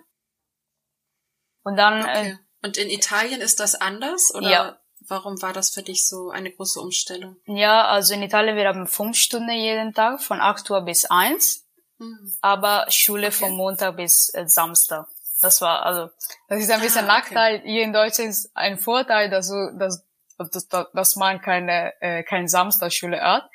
Und 1.62 1.76
dann 1.76 2.00
äh, 2.00 2.02
okay. 2.02 2.30
äh, 2.30 2.36
und 2.62 2.76
in 2.76 2.90
Italien 2.90 3.40
ist 3.40 3.60
das 3.60 3.74
anders 3.74 4.32
oder 4.34 4.50
ja. 4.50 4.78
warum 5.08 5.40
war 5.40 5.52
das 5.52 5.70
für 5.70 5.82
dich 5.82 6.06
so 6.06 6.30
eine 6.30 6.50
große 6.52 6.80
Umstellung? 6.80 7.36
Ja, 7.46 7.86
also 7.86 8.14
in 8.14 8.22
Italien 8.22 8.56
wir 8.56 8.68
haben 8.68 8.86
fünf 8.86 9.16
Stunden 9.16 9.50
jeden 9.50 9.94
Tag 9.94 10.22
von 10.22 10.40
8 10.40 10.68
Uhr 10.70 10.82
bis 10.82 11.06
1, 11.06 11.66
mhm. 11.98 12.36
aber 12.42 12.86
Schule 12.90 13.28
okay. 13.28 13.36
von 13.36 13.52
Montag 13.52 13.96
bis 13.96 14.28
äh, 14.34 14.46
Samstag. 14.46 15.08
Das 15.40 15.60
war, 15.60 15.84
also, 15.86 16.10
das 16.48 16.60
ist 16.60 16.70
ein 16.70 16.80
bisschen 16.80 17.08
ah, 17.08 17.18
okay. 17.18 17.34
Nachteil. 17.34 17.62
Hier 17.64 17.82
in 17.82 17.92
Deutschland 17.92 18.30
ist 18.30 18.50
ein 18.54 18.78
Vorteil, 18.78 19.30
dass, 19.30 19.48
du, 19.48 19.76
dass, 19.78 20.04
dass, 20.36 20.68
dass 20.92 21.16
man 21.16 21.40
keine, 21.40 21.92
äh, 22.00 22.22
keine 22.22 22.48
Samstagsschule 22.48 23.20
hat, 23.20 23.48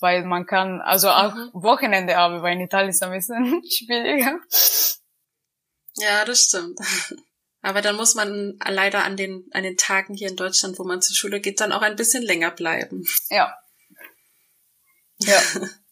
weil 0.00 0.24
man 0.24 0.46
kann, 0.46 0.80
also 0.80 1.10
auch 1.10 1.34
mhm. 1.34 1.50
Wochenende 1.52 2.16
haben, 2.16 2.42
weil 2.42 2.54
in 2.54 2.60
Italien 2.60 2.90
ist 2.90 2.96
es 2.96 3.02
ein 3.02 3.12
bisschen 3.12 3.62
schwieriger. 3.70 4.38
Ja, 5.96 6.24
das 6.24 6.44
stimmt. 6.44 6.78
Aber 7.62 7.80
dann 7.80 7.96
muss 7.96 8.14
man 8.14 8.58
leider 8.68 9.04
an 9.04 9.16
den, 9.16 9.48
an 9.52 9.62
den 9.62 9.78
Tagen 9.78 10.14
hier 10.14 10.28
in 10.28 10.36
Deutschland, 10.36 10.78
wo 10.78 10.84
man 10.84 11.00
zur 11.00 11.16
Schule 11.16 11.40
geht, 11.40 11.60
dann 11.60 11.72
auch 11.72 11.80
ein 11.80 11.96
bisschen 11.96 12.22
länger 12.22 12.50
bleiben. 12.50 13.04
Ja. 13.30 13.56
Ja. 15.18 15.40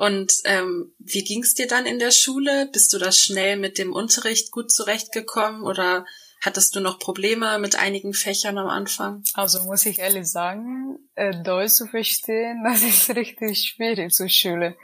Und 0.00 0.32
ähm, 0.46 0.94
wie 0.98 1.22
ging's 1.24 1.52
dir 1.52 1.66
dann 1.66 1.84
in 1.84 1.98
der 1.98 2.10
Schule? 2.10 2.70
Bist 2.72 2.90
du 2.94 2.98
da 2.98 3.12
schnell 3.12 3.58
mit 3.58 3.76
dem 3.76 3.92
Unterricht 3.92 4.50
gut 4.50 4.72
zurechtgekommen 4.72 5.62
oder 5.62 6.06
hattest 6.40 6.74
du 6.74 6.80
noch 6.80 6.98
Probleme 6.98 7.58
mit 7.58 7.78
einigen 7.78 8.14
Fächern 8.14 8.56
am 8.56 8.68
Anfang? 8.68 9.22
Also 9.34 9.62
muss 9.64 9.84
ich 9.84 9.98
ehrlich 9.98 10.26
sagen, 10.26 10.96
äh, 11.16 11.42
Deutsch 11.42 11.72
zu 11.72 11.86
verstehen, 11.86 12.62
das 12.64 12.82
ist 12.82 13.14
richtig 13.14 13.58
schwierig 13.58 14.10
zur 14.14 14.30
Schule. 14.30 14.74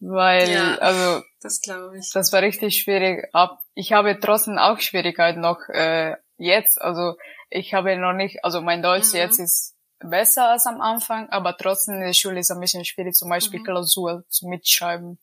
weil 0.00 0.50
ja, 0.50 0.76
also 0.76 1.22
das 1.42 1.60
glaube 1.60 1.98
ich. 1.98 2.10
Das 2.14 2.32
war 2.32 2.40
richtig 2.40 2.80
schwierig. 2.80 3.28
Ich 3.74 3.92
habe 3.92 4.18
trotzdem 4.20 4.56
auch 4.56 4.80
Schwierigkeiten 4.80 5.40
noch 5.40 5.68
äh, 5.68 6.16
jetzt. 6.38 6.80
Also 6.80 7.18
ich 7.50 7.74
habe 7.74 7.94
noch 7.98 8.14
nicht, 8.14 8.42
also 8.42 8.62
mein 8.62 8.80
Deutsch 8.80 9.12
mhm. 9.12 9.16
jetzt 9.18 9.38
ist 9.38 9.74
besser 10.04 10.50
als 10.50 10.66
am 10.66 10.80
Anfang, 10.80 11.28
aber 11.30 11.56
trotzdem 11.56 11.96
in 11.96 12.00
der 12.02 12.12
Schule 12.12 12.40
ist 12.40 12.50
es 12.50 12.56
ein 12.56 12.60
bisschen 12.60 12.84
schwierig, 12.84 13.14
zum 13.14 13.28
Beispiel 13.28 13.60
mhm. 13.60 13.64
Klausur 13.64 14.24
zu 14.28 14.48
mitschreiben. 14.48 15.18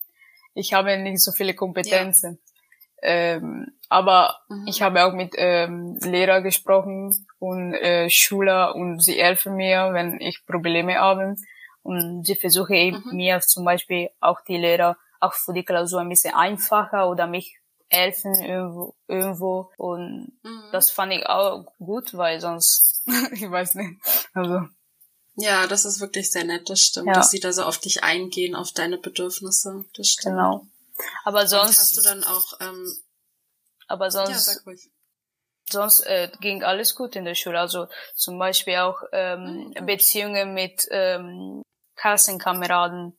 Ich 0.53 0.73
habe 0.73 0.97
nicht 0.97 1.21
so 1.21 1.31
viele 1.31 1.53
Kompetenzen. 1.53 2.39
Ja. 3.01 3.09
Ähm, 3.09 3.71
aber 3.87 4.39
mhm. 4.49 4.67
ich 4.67 4.81
habe 4.81 5.05
auch 5.05 5.13
mit 5.13 5.33
ähm, 5.37 5.97
Lehrer 6.03 6.41
gesprochen 6.41 7.25
und 7.39 7.73
äh, 7.73 8.09
Schüler 8.09 8.75
und 8.75 9.03
sie 9.03 9.21
helfen 9.21 9.55
mir, 9.55 9.89
wenn 9.93 10.19
ich 10.19 10.45
Probleme 10.45 10.95
habe. 10.95 11.35
Und 11.81 12.25
sie 12.25 12.35
versuchen 12.35 12.75
mhm. 13.05 13.15
mir 13.15 13.39
zum 13.39 13.65
Beispiel 13.65 14.09
auch 14.19 14.41
die 14.41 14.57
Lehrer 14.57 14.97
auch 15.19 15.33
für 15.33 15.53
die 15.53 15.63
Klausur 15.63 16.01
ein 16.01 16.09
bisschen 16.09 16.33
einfacher 16.33 17.09
oder 17.09 17.27
mich 17.27 17.59
helfen 17.89 18.35
irgendwo, 18.35 18.95
irgendwo. 19.07 19.71
Und 19.77 20.33
mhm. 20.43 20.63
das 20.71 20.91
fand 20.91 21.13
ich 21.13 21.25
auch 21.25 21.65
gut, 21.79 22.15
weil 22.15 22.39
sonst, 22.39 23.03
ich 23.31 23.49
weiß 23.49 23.75
nicht, 23.75 24.18
also. 24.39 24.67
Ja, 25.35 25.67
das 25.67 25.85
ist 25.85 25.99
wirklich 25.99 26.31
sehr 26.31 26.43
nett, 26.43 26.69
das 26.69 26.81
stimmt, 26.81 27.07
ja. 27.07 27.13
dass 27.13 27.31
sie 27.31 27.39
da 27.39 27.53
so 27.53 27.63
auf 27.63 27.77
dich 27.77 28.03
eingehen, 28.03 28.55
auf 28.55 28.71
deine 28.71 28.97
Bedürfnisse, 28.97 29.85
das 29.95 30.07
stimmt. 30.07 30.35
Genau. 30.35 30.65
Aber 31.23 31.47
sonst. 31.47 31.69
Und 31.69 31.77
hast 31.77 31.97
du 31.97 32.01
dann 32.01 32.23
auch, 32.23 32.59
ähm, 32.59 32.93
aber 33.87 34.11
sonst. 34.11 34.29
Ja, 34.29 34.39
sag 34.39 34.65
ruhig 34.65 34.89
sonst 35.71 35.99
äh, 36.01 36.29
ging 36.41 36.63
alles 36.63 36.95
gut 36.95 37.15
in 37.15 37.25
der 37.25 37.35
Schule. 37.35 37.59
Also 37.59 37.87
zum 38.15 38.39
Beispiel 38.39 38.77
auch 38.77 39.03
ähm, 39.11 39.71
mhm. 39.77 39.85
Beziehungen 39.85 40.53
mit 40.53 40.87
ähm, 40.89 41.61
Klassenkameraden 41.95 43.15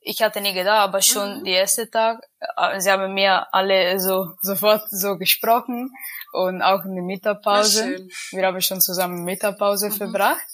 ich 0.00 0.22
hatte 0.22 0.40
nie 0.40 0.54
gedacht, 0.54 0.78
aber 0.78 1.02
schon 1.02 1.40
mhm. 1.40 1.44
die 1.44 1.52
erste 1.52 1.90
Tag, 1.90 2.22
äh, 2.56 2.80
sie 2.80 2.90
haben 2.90 3.12
mir 3.14 3.52
alle 3.52 4.00
so 4.00 4.32
sofort 4.40 4.88
so 4.90 5.18
gesprochen 5.18 5.92
und 6.32 6.62
auch 6.62 6.84
in 6.84 6.94
der 6.94 7.04
Mittagpause. 7.04 8.06
Wir 8.30 8.46
haben 8.46 8.60
schon 8.60 8.80
zusammen 8.80 9.24
Mittagpause 9.24 9.88
mhm. 9.88 9.92
verbracht. 9.92 10.46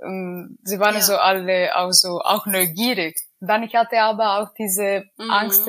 Und 0.00 0.58
sie 0.62 0.78
waren 0.78 0.94
ja. 0.94 1.00
so 1.00 1.16
alle 1.16 1.76
auch 1.76 1.92
so 1.92 2.20
auch 2.20 2.46
neugierig. 2.46 3.18
Dann 3.40 3.62
ich 3.62 3.74
hatte 3.74 4.00
aber 4.00 4.38
auch 4.38 4.54
diese 4.58 5.04
mhm. 5.18 5.30
Angst, 5.30 5.68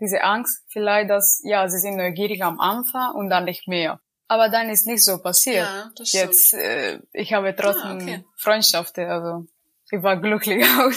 diese 0.00 0.22
Angst 0.22 0.64
vielleicht, 0.68 1.10
dass 1.10 1.40
ja 1.44 1.68
sie 1.68 1.78
sind 1.78 1.96
neugierig 1.96 2.42
am 2.42 2.58
Anfang 2.58 3.14
und 3.14 3.28
dann 3.28 3.44
nicht 3.44 3.68
mehr. 3.68 4.00
Aber 4.28 4.48
dann 4.48 4.70
ist 4.70 4.86
nicht 4.86 5.04
so 5.04 5.18
passiert. 5.18 5.66
Ja, 5.66 5.90
das 5.96 6.12
Jetzt 6.12 6.54
äh, 6.54 7.00
ich 7.12 7.32
habe 7.32 7.54
trotzdem 7.54 7.90
ah, 7.90 7.94
okay. 7.94 8.24
Freundschaften, 8.36 9.08
also 9.08 9.46
ich 9.90 10.02
war 10.02 10.20
glücklich 10.20 10.64
auch. 10.78 10.92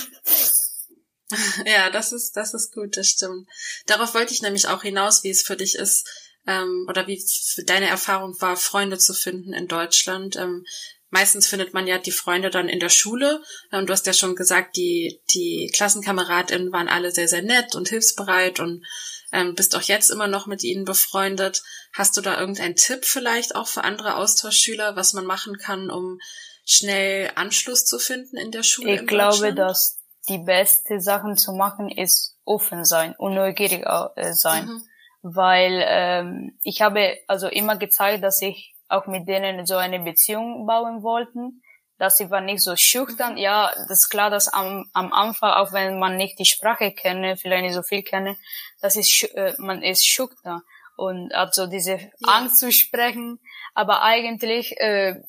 Ja, 1.66 1.92
das 1.92 2.12
ist, 2.12 2.36
das 2.36 2.56
ist 2.56 2.74
gut, 2.74 2.98
das 2.98 3.08
stimmt. 3.08 3.48
Darauf 3.86 4.16
wollte 4.16 4.34
ich 4.34 4.42
nämlich 4.42 4.68
auch 4.68 4.82
hinaus, 4.82 5.24
wie 5.24 5.30
es 5.30 5.44
für 5.44 5.56
dich 5.56 5.76
ist, 5.76 6.10
ähm, 6.50 6.86
oder 6.90 7.06
wie 7.06 7.24
deine 7.66 7.88
Erfahrung 7.88 8.36
war, 8.42 8.58
Freunde 8.58 8.98
zu 8.98 9.14
finden 9.14 9.54
in 9.54 9.68
Deutschland. 9.68 10.36
Ähm, 10.36 10.66
meistens 11.12 11.48
findet 11.48 11.74
man 11.76 11.86
ja 11.86 12.00
die 12.00 12.12
Freunde 12.12 12.50
dann 12.50 12.68
in 12.68 12.80
der 12.80 12.90
Schule. 12.90 13.38
Und 13.72 13.80
ähm, 13.80 13.86
du 13.86 13.94
hast 13.94 14.08
ja 14.08 14.14
schon 14.14 14.36
gesagt, 14.36 14.76
die, 14.76 15.22
die 15.34 15.72
KlassenkameradInnen 15.76 16.72
waren 16.72 16.88
alle 16.88 17.12
sehr, 17.12 17.28
sehr 17.28 17.44
nett 17.44 17.76
und 17.76 17.90
hilfsbereit 17.90 18.60
und 18.60 18.84
ähm, 19.32 19.54
bist 19.54 19.76
auch 19.76 19.84
jetzt 19.84 20.10
immer 20.10 20.28
noch 20.28 20.48
mit 20.48 20.64
ihnen 20.64 20.86
befreundet. 20.86 21.62
Hast 21.94 22.18
du 22.18 22.22
da 22.22 22.40
irgendeinen 22.40 22.76
Tipp 22.76 23.06
vielleicht 23.06 23.56
auch 23.56 23.68
für 23.68 23.84
andere 23.84 24.16
Austauschschüler, 24.16 24.96
was 24.96 25.14
man 25.14 25.26
machen 25.26 25.58
kann, 25.60 25.92
um 25.92 26.20
schnell 26.66 27.32
Anschluss 27.36 27.86
zu 27.86 28.00
finden 28.00 28.38
in 28.38 28.50
der 28.50 28.64
Schule? 28.64 28.96
Ich 28.96 29.06
glaube, 29.06 29.54
dass 29.54 30.00
die 30.28 30.40
beste 30.40 31.00
Sachen 31.00 31.38
zu 31.38 31.52
machen 31.52 31.90
ist 31.90 32.36
offen 32.44 32.86
sein 32.86 33.14
und 33.20 33.36
neugierig 33.36 33.86
äh, 34.16 34.34
sein. 34.34 34.66
Mhm. 34.66 34.90
Weil 35.22 35.84
ähm, 35.86 36.58
ich 36.64 36.82
habe 36.82 37.18
also 37.28 37.48
immer 37.48 37.78
gezeigt, 37.78 38.24
dass 38.24 38.42
ich 38.42 38.76
auch 38.88 39.06
mit 39.06 39.28
denen 39.28 39.66
so 39.66 39.76
eine 39.76 40.00
Beziehung 40.00 40.66
bauen 40.66 41.04
wollten, 41.04 41.62
dass 41.98 42.18
sie 42.18 42.32
war 42.32 42.42
nicht 42.42 42.64
so 42.64 42.76
schüchtern. 42.76 43.34
Mhm. 43.34 43.40
Ja, 43.40 43.72
das 43.88 44.04
ist 44.04 44.10
klar, 44.10 44.30
dass 44.30 44.48
am, 44.48 44.90
am 44.94 45.12
Anfang, 45.14 45.52
auch 45.52 45.74
wenn 45.74 46.00
man 46.00 46.18
nicht 46.18 46.40
die 46.40 46.46
Sprache 46.46 46.92
kenne, 46.92 47.38
vielleicht 47.38 47.64
nicht 47.64 47.74
so 47.74 47.84
viel 47.84 48.04
kenne, 48.04 48.38
das 48.82 48.96
ist 48.96 49.24
äh, 49.36 49.54
man 49.58 49.84
ist 49.84 50.06
schüchtern 50.06 50.62
und 50.96 51.34
also 51.34 51.68
diese 51.68 51.98
ja. 51.98 52.10
Angst 52.28 52.60
zu 52.60 52.72
sprechen. 52.72 53.40
Aber 53.74 54.02
eigentlich 54.02 54.80
äh, 54.80 55.22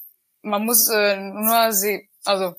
man 0.43 0.65
muss 0.65 0.89
äh, 0.89 1.17
nur 1.17 1.73
sie, 1.73 2.09
also 2.25 2.55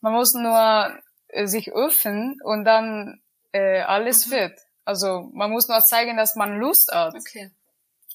man 0.00 0.12
muss 0.12 0.34
nur 0.34 0.92
äh, 1.28 1.46
sich 1.46 1.72
öffnen 1.72 2.38
und 2.42 2.64
dann 2.64 3.20
äh, 3.52 3.80
alles 3.80 4.26
mhm. 4.26 4.30
wird. 4.32 4.58
Also 4.84 5.30
man 5.32 5.50
muss 5.50 5.68
nur 5.68 5.80
zeigen, 5.80 6.16
dass 6.16 6.36
man 6.36 6.58
Lust 6.58 6.92
hat. 6.92 7.14
Okay. 7.14 7.50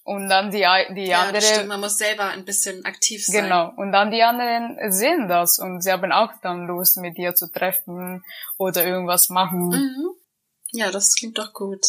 Und 0.03 0.29
dann 0.29 0.51
die, 0.51 0.63
die 0.93 1.07
ja, 1.07 1.23
andere. 1.23 1.41
Stimmt, 1.41 1.67
man 1.67 1.79
muss 1.79 1.97
selber 1.97 2.25
ein 2.25 2.45
bisschen 2.45 2.85
aktiv 2.85 3.25
sein. 3.25 3.45
Genau. 3.45 3.73
Und 3.75 3.91
dann 3.91 4.11
die 4.11 4.21
anderen 4.21 4.77
sehen 4.91 5.27
das 5.27 5.57
und 5.57 5.81
sie 5.81 5.91
haben 5.91 6.11
auch 6.11 6.31
dann 6.43 6.67
Lust, 6.67 6.97
mit 6.97 7.17
dir 7.17 7.33
zu 7.33 7.51
treffen 7.51 8.23
oder 8.57 8.85
irgendwas 8.85 9.29
machen. 9.29 9.69
Mhm. 9.69 10.09
Ja, 10.73 10.91
das 10.91 11.15
klingt 11.15 11.39
doch 11.39 11.53
gut. 11.53 11.83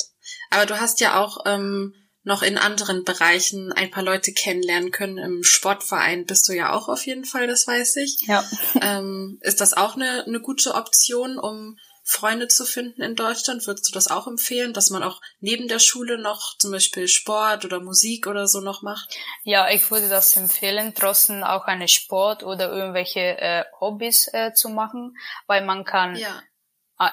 Aber 0.50 0.64
du 0.64 0.80
hast 0.80 1.00
ja 1.00 1.20
auch 1.20 1.44
ähm, 1.44 1.94
noch 2.22 2.42
in 2.42 2.56
anderen 2.56 3.04
Bereichen 3.04 3.70
ein 3.72 3.90
paar 3.90 4.02
Leute 4.02 4.32
kennenlernen 4.32 4.92
können. 4.92 5.18
Im 5.18 5.44
Sportverein 5.44 6.24
bist 6.24 6.48
du 6.48 6.54
ja 6.54 6.72
auch 6.72 6.88
auf 6.88 7.04
jeden 7.04 7.24
Fall, 7.24 7.46
das 7.46 7.66
weiß 7.66 7.96
ich. 7.96 8.22
Ja. 8.26 8.44
Ähm, 8.80 9.38
ist 9.42 9.60
das 9.60 9.74
auch 9.74 9.94
eine, 9.94 10.24
eine 10.26 10.40
gute 10.40 10.74
Option, 10.74 11.38
um 11.38 11.78
Freunde 12.08 12.46
zu 12.46 12.64
finden 12.64 13.02
in 13.02 13.16
Deutschland? 13.16 13.66
Würdest 13.66 13.88
du 13.88 13.92
das 13.92 14.08
auch 14.08 14.26
empfehlen, 14.26 14.72
dass 14.72 14.90
man 14.90 15.02
auch 15.02 15.20
neben 15.40 15.66
der 15.66 15.80
Schule 15.80 16.18
noch 16.18 16.56
zum 16.58 16.70
Beispiel 16.70 17.08
Sport 17.08 17.64
oder 17.64 17.80
Musik 17.80 18.26
oder 18.26 18.46
so 18.46 18.60
noch 18.60 18.82
macht? 18.82 19.16
Ja, 19.42 19.68
ich 19.68 19.90
würde 19.90 20.08
das 20.08 20.36
empfehlen, 20.36 20.94
trotzdem 20.94 21.42
auch 21.42 21.64
eine 21.64 21.88
Sport 21.88 22.44
oder 22.44 22.70
irgendwelche 22.70 23.20
äh, 23.20 23.64
Hobbys 23.80 24.28
äh, 24.32 24.52
zu 24.54 24.68
machen, 24.68 25.16
weil 25.46 25.64
man 25.64 25.84
kann 25.84 26.14
ja 26.14 26.42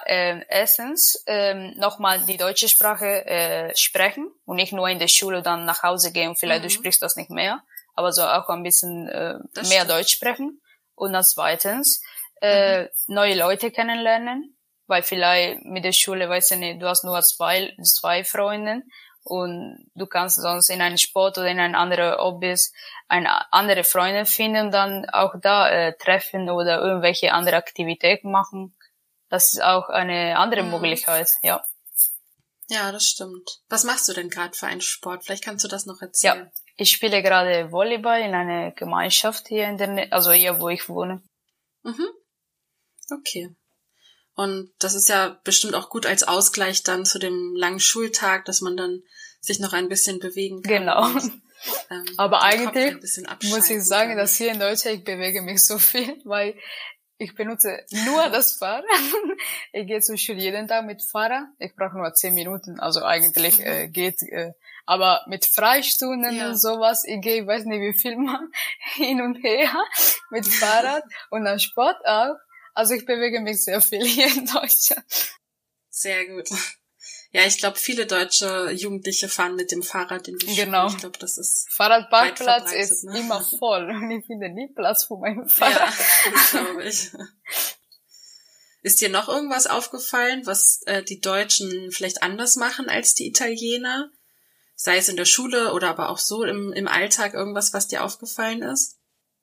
äh, 0.05 0.41
erstens 0.47 1.23
ähm, 1.27 1.73
nochmal 1.77 2.19
die 2.25 2.37
deutsche 2.37 2.69
Sprache 2.69 3.25
äh, 3.25 3.75
sprechen 3.75 4.31
und 4.45 4.55
nicht 4.55 4.73
nur 4.73 4.87
in 4.87 4.99
der 4.99 5.07
Schule 5.07 5.41
dann 5.41 5.65
nach 5.65 5.83
Hause 5.83 6.11
gehen 6.11 6.29
und 6.29 6.39
vielleicht 6.39 6.61
mhm. 6.61 6.67
du 6.67 6.73
sprichst 6.73 7.01
das 7.01 7.15
nicht 7.15 7.29
mehr, 7.29 7.63
aber 7.95 8.11
so 8.11 8.23
auch 8.23 8.47
ein 8.49 8.63
bisschen 8.63 9.07
äh, 9.09 9.39
mehr 9.55 9.65
stimmt. 9.65 9.89
Deutsch 9.89 10.13
sprechen. 10.13 10.61
Und 10.95 11.13
dann 11.13 11.23
zweitens 11.23 12.01
äh, 12.41 12.83
mhm. 12.83 12.89
neue 13.07 13.35
Leute 13.35 13.71
kennenlernen, 13.71 14.52
weil 14.93 15.03
vielleicht 15.03 15.65
mit 15.65 15.83
der 15.83 15.91
Schule, 15.91 16.29
weißt 16.29 16.51
du 16.51 16.55
nicht, 16.57 16.81
du 16.81 16.87
hast 16.87 17.03
nur 17.03 17.21
zwei, 17.21 17.75
zwei 17.83 18.23
Freunde 18.23 18.81
und 19.23 19.89
du 19.95 20.05
kannst 20.05 20.41
sonst 20.41 20.69
in 20.69 20.81
einen 20.81 20.97
Sport 20.97 21.37
oder 21.37 21.47
in 21.47 21.59
ein 21.59 21.75
andere 21.75 22.17
Hobbys 22.17 22.71
eine 23.07 23.51
andere 23.53 23.83
Freunde 23.83 24.25
finden, 24.25 24.71
dann 24.71 25.05
auch 25.09 25.35
da 25.41 25.69
äh, 25.69 25.97
treffen 25.97 26.49
oder 26.49 26.81
irgendwelche 26.81 27.33
andere 27.33 27.57
Aktivitäten 27.57 28.31
machen 28.31 28.75
das 29.33 29.53
ist 29.53 29.63
auch 29.63 29.89
eine 29.89 30.37
andere 30.37 30.61
mhm. 30.61 30.69
Möglichkeit, 30.69 31.27
ja. 31.41 31.65
Ja, 32.67 32.91
das 32.91 33.07
stimmt. 33.07 33.61
Was 33.67 33.83
machst 33.83 34.07
du 34.07 34.13
denn 34.13 34.29
gerade 34.29 34.55
für 34.55 34.67
einen 34.67 34.79
Sport? 34.79 35.25
Vielleicht 35.25 35.43
kannst 35.43 35.65
du 35.65 35.67
das 35.67 35.87
noch 35.87 36.03
erzählen. 36.03 36.45
Ja, 36.45 36.51
ich 36.75 36.91
spiele 36.91 37.23
gerade 37.23 37.71
Volleyball 37.71 38.21
in 38.21 38.35
einer 38.35 38.71
Gemeinschaft 38.73 39.47
hier 39.47 39.67
in 39.67 39.79
der 39.79 39.87
Nähe, 39.87 40.11
also 40.11 40.31
hier, 40.31 40.59
wo 40.59 40.69
ich 40.69 40.87
wohne. 40.87 41.23
Mhm. 41.81 42.07
Okay. 43.09 43.55
Und 44.35 44.71
das 44.79 44.95
ist 44.95 45.09
ja 45.09 45.39
bestimmt 45.43 45.75
auch 45.75 45.89
gut 45.89 46.05
als 46.05 46.23
Ausgleich 46.23 46.83
dann 46.83 47.05
zu 47.05 47.19
dem 47.19 47.53
langen 47.55 47.79
Schultag, 47.79 48.45
dass 48.45 48.61
man 48.61 48.75
dann 48.75 49.03
sich 49.41 49.59
noch 49.59 49.73
ein 49.73 49.89
bisschen 49.89 50.19
bewegen 50.19 50.63
kann. 50.63 50.73
Genau. 50.73 51.05
Und, 51.05 51.41
ähm, 51.91 52.05
Aber 52.17 52.41
eigentlich 52.41 52.95
muss 53.43 53.69
ich 53.69 53.83
sagen, 53.83 54.11
kann. 54.11 54.17
dass 54.17 54.35
hier 54.35 54.51
in 54.51 54.59
Deutschland 54.59 54.97
ich 54.97 55.03
bewege 55.03 55.41
mich 55.41 55.65
so 55.65 55.77
viel, 55.77 56.19
weil 56.25 56.55
ich 57.17 57.35
benutze 57.35 57.85
nur 58.05 58.29
das 58.29 58.53
Fahrrad. 58.53 58.83
ich 59.71 59.85
gehe 59.87 60.01
zur 60.01 60.17
Schule 60.17 60.39
jeden 60.39 60.67
Tag 60.67 60.85
mit 60.85 61.01
Fahrrad. 61.03 61.45
Ich 61.59 61.75
brauche 61.75 61.97
nur 61.97 62.13
zehn 62.13 62.33
Minuten, 62.33 62.79
also 62.79 63.03
eigentlich 63.03 63.59
mhm. 63.59 63.65
äh, 63.65 63.87
geht. 63.87 64.23
Äh, 64.23 64.53
aber 64.85 65.21
mit 65.27 65.45
Freistunden 65.45 66.35
ja. 66.35 66.49
und 66.49 66.57
sowas, 66.57 67.05
ich 67.05 67.21
gehe, 67.21 67.41
ich 67.41 67.47
weiß 67.47 67.65
nicht 67.65 67.79
wie 67.79 67.97
viel 67.97 68.17
mal 68.17 68.41
hin 68.95 69.21
und 69.21 69.35
her 69.43 69.71
mit 70.31 70.45
Fahrrad 70.45 71.03
und 71.29 71.45
dann 71.45 71.59
Sport 71.59 71.97
auch. 72.05 72.35
Also 72.73 72.93
ich 72.93 73.05
bewege 73.05 73.39
mich 73.41 73.63
sehr 73.63 73.81
viel 73.81 74.05
hier 74.05 74.27
in 74.27 74.45
Deutschland. 74.45 75.05
Sehr 75.89 76.25
gut. 76.27 76.49
Ja, 77.31 77.47
ich 77.47 77.57
glaube, 77.57 77.77
viele 77.77 78.05
deutsche 78.05 78.69
Jugendliche 78.71 79.27
fahren 79.27 79.55
mit 79.55 79.71
dem 79.71 79.81
Fahrrad 79.81 80.27
in 80.27 80.37
die 80.37 80.45
Schule. 80.45 80.65
Genau. 80.65 80.87
Ich 80.87 80.97
glaube, 80.97 81.17
das 81.17 81.39
ist 81.39 81.67
Fahrradparkplatz 81.71 82.71
ist 82.73 83.03
ne? 83.05 83.19
immer 83.19 83.41
voll 83.41 83.89
und 83.89 84.11
ich 84.11 84.25
finde 84.25 84.49
nie 84.49 84.67
Platz 84.67 85.05
für 85.05 85.17
mein 85.17 85.47
Fahrrad. 85.49 85.75
Ja, 85.75 86.31
das 86.31 86.51
glaube 86.51 86.83
ich. 86.83 87.11
Ist 88.83 89.01
dir 89.01 89.09
noch 89.09 89.29
irgendwas 89.29 89.65
aufgefallen, 89.65 90.45
was 90.45 90.83
äh, 90.85 91.03
die 91.03 91.21
Deutschen 91.21 91.91
vielleicht 91.91 92.21
anders 92.21 92.55
machen 92.55 92.87
als 92.87 93.15
die 93.15 93.27
Italiener? 93.27 94.11
Sei 94.75 94.97
es 94.97 95.09
in 95.09 95.17
der 95.17 95.25
Schule 95.25 95.73
oder 95.73 95.89
aber 95.89 96.09
auch 96.09 96.19
so 96.19 96.43
im, 96.43 96.71
im 96.73 96.87
Alltag 96.87 97.33
irgendwas, 97.33 97.73
was 97.73 97.87
dir 97.87 98.03
aufgefallen 98.03 98.61
ist? 98.61 98.99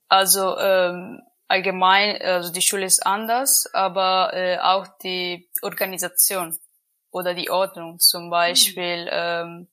Also 0.09 0.59
ähm, 0.59 1.23
allgemein, 1.51 2.23
also 2.23 2.53
die 2.53 2.63
Schule 2.63 2.87
ist 2.87 3.05
anders, 3.05 3.69
aber 3.75 4.33
äh, 4.33 4.59
auch 4.59 4.87
die 5.03 5.51
Organisation 5.63 6.57
oder 7.11 7.35
die 7.35 7.51
Ordnung. 7.51 7.99
Zum. 7.99 8.31
Beispiel 8.31 9.05
mhm. 9.05 9.11
ähm, 9.11 9.69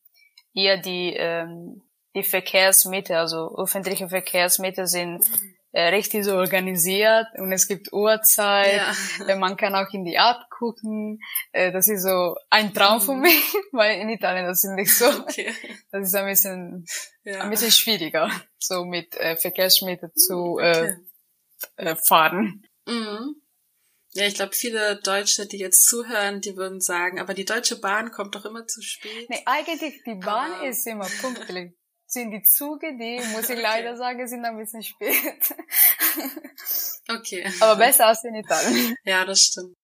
hier 0.51 0.77
die 0.77 1.13
ähm, 1.15 1.83
die 2.15 2.23
Verkehrsmittel, 2.23 3.15
also 3.15 3.55
öffentliche 3.57 4.09
Verkehrsmittel 4.09 4.87
sind 4.87 5.23
äh, 5.71 5.89
richtig 5.89 6.23
so 6.23 6.35
organisiert 6.35 7.27
und 7.37 7.51
es 7.51 7.67
gibt 7.67 7.93
Uhrzeit, 7.93 8.81
ja. 9.19 9.27
Äh, 9.27 9.35
man 9.35 9.55
kann 9.55 9.75
auch 9.75 9.93
in 9.93 10.03
die 10.03 10.15
App 10.15 10.49
gucken. 10.49 11.19
Äh, 11.51 11.71
das 11.71 11.87
ist 11.87 12.01
so 12.01 12.35
ein 12.49 12.73
Traum 12.73 12.97
mhm. 12.97 13.01
für 13.01 13.15
mich, 13.15 13.53
weil 13.71 13.99
in 13.99 14.09
Italien 14.09 14.47
das 14.47 14.63
ist 14.63 14.71
nicht 14.71 14.95
so. 14.95 15.05
Okay. 15.05 15.53
Das 15.91 16.07
ist 16.07 16.15
ein 16.15 16.25
bisschen, 16.25 16.85
ja. 17.23 17.41
ein 17.41 17.51
bisschen 17.51 17.71
schwieriger, 17.71 18.31
so 18.57 18.83
mit 18.85 19.15
äh, 19.17 19.35
Verkehrsmitteln 19.35 20.11
zu 20.15 20.57
äh, 20.57 20.69
okay. 20.69 20.89
äh, 20.89 20.95
fahren. 22.05 22.65
Mhm. 22.85 23.35
Ja, 24.13 24.25
ich 24.25 24.35
glaube, 24.35 24.53
viele 24.53 24.99
Deutsche, 25.01 25.45
die 25.45 25.57
jetzt 25.57 25.85
zuhören, 25.85 26.41
die 26.41 26.55
würden 26.55 26.81
sagen, 26.81 27.19
aber 27.19 27.33
die 27.33 27.45
Deutsche 27.45 27.79
Bahn 27.79 28.11
kommt 28.11 28.35
doch 28.35 28.45
immer 28.45 28.65
zu 28.65 28.81
spät. 28.81 29.29
Nee, 29.29 29.43
eigentlich, 29.45 30.01
die 30.05 30.15
Bahn 30.15 30.53
aber 30.53 30.67
ist 30.67 30.87
immer 30.87 31.07
pünktlich 31.21 31.73
sind 32.07 32.31
die 32.31 32.41
Züge, 32.41 32.97
die, 32.97 33.21
muss 33.33 33.49
ich 33.49 33.59
leider 33.59 33.89
okay. 33.89 33.97
sagen, 33.97 34.27
sind 34.27 34.45
ein 34.45 34.57
bisschen 34.57 34.81
spät. 34.81 35.55
okay. 37.09 37.51
Aber 37.59 37.75
besser 37.75 38.07
als 38.07 38.23
in 38.23 38.35
Italien. 38.35 38.95
Ja, 39.03 39.25
das 39.25 39.41
stimmt. 39.41 39.75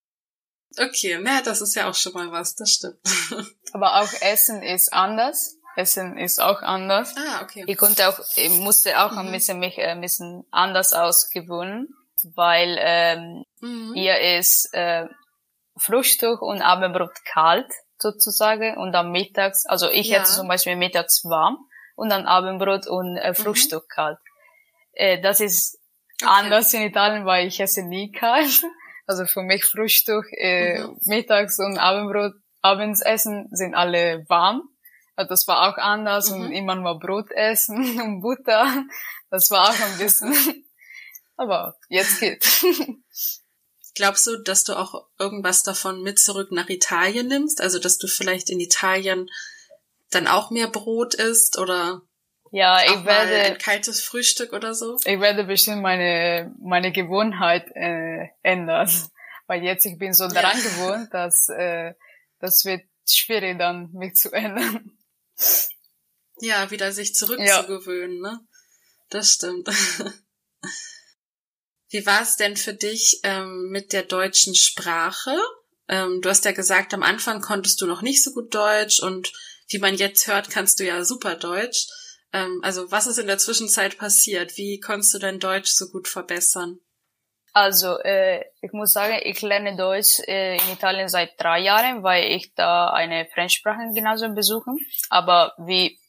Okay, 0.77 1.19
na, 1.21 1.41
das 1.41 1.61
ist 1.61 1.75
ja 1.75 1.89
auch 1.89 1.93
schon 1.93 2.13
mal 2.13 2.31
was, 2.31 2.55
das 2.55 2.71
stimmt. 2.71 2.99
Aber 3.73 4.01
auch 4.01 4.11
Essen 4.21 4.63
ist 4.63 4.91
anders. 4.91 5.57
Essen 5.75 6.17
ist 6.17 6.41
auch 6.41 6.61
anders. 6.61 7.15
Ah, 7.17 7.43
okay. 7.43 7.63
Ich 7.67 7.77
konnte 7.77 8.07
auch, 8.07 8.19
ich 8.35 8.49
musste 8.59 8.99
auch 9.03 9.11
mhm. 9.11 9.19
ein 9.19 9.31
bisschen 9.31 9.59
mich 9.59 9.77
äh, 9.77 9.87
ein 9.87 10.01
bisschen 10.01 10.45
anders 10.51 10.93
ausgewöhnen, 10.93 11.89
weil 12.35 12.77
ähm, 12.79 13.43
mhm. 13.61 13.93
hier 13.93 14.19
ist 14.37 14.73
äh, 14.73 15.07
Frühstück 15.77 16.41
und 16.41 16.61
Abendbrot 16.61 17.25
kalt 17.25 17.71
sozusagen 17.97 18.77
und 18.77 18.91
dann 18.91 19.11
mittags, 19.11 19.65
also 19.65 19.89
ich 19.89 20.07
ja. 20.07 20.19
hätte 20.19 20.29
zum 20.29 20.47
Beispiel 20.47 20.75
mittags 20.75 21.23
warm 21.23 21.57
und 21.95 22.09
dann 22.09 22.25
Abendbrot 22.25 22.87
und 22.87 23.17
äh, 23.17 23.29
mhm. 23.29 23.35
Frühstück 23.35 23.83
mhm. 23.83 23.93
kalt. 23.93 24.17
Äh, 24.93 25.21
das 25.21 25.39
ist 25.39 25.79
okay. 26.21 26.31
anders 26.31 26.73
in 26.73 26.83
Italien, 26.83 27.25
weil 27.25 27.47
ich 27.47 27.59
esse 27.59 27.83
nie 27.83 28.11
kalt. 28.11 28.63
Also 29.05 29.25
für 29.25 29.41
mich 29.41 29.65
Frühstück, 29.65 30.31
äh, 30.31 30.79
mhm. 30.79 30.97
mittags 31.03 31.59
und 31.59 31.77
Abendbrot, 31.77 32.35
Abendsessen 32.61 33.49
sind 33.51 33.75
alle 33.75 34.23
warm. 34.29 34.61
Also 35.15 35.29
das 35.29 35.47
war 35.47 35.69
auch 35.69 35.77
anders 35.77 36.31
mhm. 36.31 36.41
und 36.41 36.51
immer 36.51 36.75
nur 36.75 36.99
Brot 36.99 37.31
essen 37.31 38.01
und 38.01 38.21
Butter. 38.21 38.85
Das 39.29 39.49
war 39.51 39.69
auch 39.69 39.79
ein 39.79 39.97
bisschen. 39.97 40.33
Aber 41.35 41.75
jetzt 41.89 42.19
geht's. 42.19 42.65
Glaubst 43.95 44.25
du, 44.25 44.37
dass 44.37 44.63
du 44.63 44.73
auch 44.73 45.07
irgendwas 45.19 45.61
davon 45.61 46.01
mit 46.01 46.19
zurück 46.19 46.51
nach 46.51 46.69
Italien 46.69 47.27
nimmst? 47.27 47.61
Also, 47.61 47.77
dass 47.77 47.99
du 47.99 48.07
vielleicht 48.07 48.49
in 48.49 48.59
Italien 48.59 49.29
dann 50.09 50.27
auch 50.27 50.49
mehr 50.49 50.67
Brot 50.67 51.13
isst 51.13 51.59
oder 51.59 52.01
ja, 52.51 52.83
ich 52.85 53.03
werde 53.03 53.33
ein 53.33 53.57
kaltes 53.57 54.03
Frühstück 54.03 54.53
oder 54.53 54.75
so. 54.75 54.97
Ich 55.05 55.19
werde 55.19 55.43
bestimmt 55.43 55.81
meine 55.81 56.53
meine 56.59 56.91
Gewohnheit 56.91 57.71
äh, 57.73 58.27
ändern, 58.43 58.89
weil 59.47 59.63
jetzt 59.63 59.85
ich 59.87 59.97
bin 59.97 60.13
so 60.13 60.27
daran 60.27 60.57
ja. 60.57 60.63
gewohnt, 60.63 61.13
dass 61.13 61.49
äh, 61.49 61.93
das 62.39 62.63
wird 62.65 62.83
schwierig 63.09 63.57
dann 63.57 63.91
mich 63.93 64.15
zu 64.15 64.31
ändern. 64.31 64.91
Ja, 66.39 66.71
wieder 66.71 66.91
sich 66.91 67.15
zurückzugewöhnen, 67.15 68.23
ja. 68.23 68.31
ne? 68.33 68.47
Das 69.09 69.31
stimmt. 69.31 69.69
Wie 71.89 72.05
war 72.05 72.21
es 72.21 72.35
denn 72.35 72.57
für 72.57 72.73
dich 72.73 73.19
ähm, 73.23 73.69
mit 73.69 73.93
der 73.93 74.03
deutschen 74.03 74.55
Sprache? 74.55 75.37
Ähm, 75.87 76.21
du 76.21 76.29
hast 76.29 76.43
ja 76.45 76.51
gesagt, 76.51 76.93
am 76.93 77.03
Anfang 77.03 77.39
konntest 77.41 77.79
du 77.81 77.85
noch 77.85 78.01
nicht 78.01 78.23
so 78.23 78.33
gut 78.33 78.53
Deutsch 78.53 78.99
und 78.99 79.31
wie 79.67 79.77
man 79.77 79.95
jetzt 79.95 80.27
hört, 80.27 80.49
kannst 80.49 80.79
du 80.79 80.85
ja 80.85 81.05
super 81.05 81.35
Deutsch. 81.35 81.87
Ähm, 82.31 82.59
also 82.63 82.89
was 82.91 83.07
ist 83.07 83.19
in 83.19 83.27
der 83.27 83.37
Zwischenzeit 83.37 83.97
passiert? 83.97 84.57
Wie 84.57 84.79
konntest 84.79 85.13
du 85.13 85.19
dein 85.19 85.39
Deutsch 85.39 85.71
so 85.71 85.89
gut 85.89 86.07
verbessern? 86.07 86.79
Also 87.53 87.99
äh, 87.99 88.43
ich 88.61 88.73
muss 88.73 88.93
sagen, 88.93 89.19
ich 89.23 89.41
lerne 89.41 89.75
Deutsch 89.75 90.19
äh, 90.27 90.57
in 90.57 90.73
Italien 90.73 91.07
seit 91.07 91.39
drei 91.39 91.59
Jahren, 91.59 92.01
weil 92.01 92.31
ich 92.31 92.53
da 92.55 92.89
eine 92.89 93.27
Fremdsprachengymnasium 93.27 94.33
besuche. 94.33 94.71
Aber 95.09 95.53
wie 95.57 95.99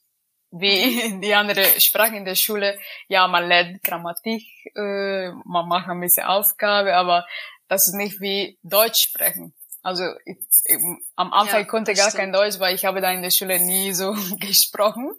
wie 0.50 1.20
die 1.20 1.34
andere 1.34 1.64
Sprache 1.80 2.16
in 2.16 2.24
der 2.24 2.34
Schule, 2.34 2.78
ja, 3.08 3.26
man 3.28 3.46
lernt 3.46 3.82
Grammatik, 3.82 4.44
äh, 4.74 5.30
man 5.44 5.68
macht 5.68 5.88
ein 5.88 6.00
bisschen 6.00 6.26
Aufgabe, 6.26 6.94
aber 6.94 7.26
das 7.68 7.88
ist 7.88 7.94
nicht 7.94 8.20
wie 8.20 8.58
Deutsch 8.62 9.02
sprechen. 9.02 9.52
Also 9.82 10.04
ich, 10.24 10.38
ich, 10.64 10.78
am 11.16 11.32
Anfang 11.34 11.60
ja, 11.60 11.66
konnte 11.66 11.92
gar 11.92 12.08
stimmt. 12.08 12.20
kein 12.20 12.32
Deutsch, 12.32 12.58
weil 12.58 12.74
ich 12.74 12.86
habe 12.86 13.02
da 13.02 13.10
in 13.10 13.22
der 13.22 13.30
Schule 13.30 13.60
nie 13.60 13.92
so 13.92 14.14
gesprochen. 14.40 15.12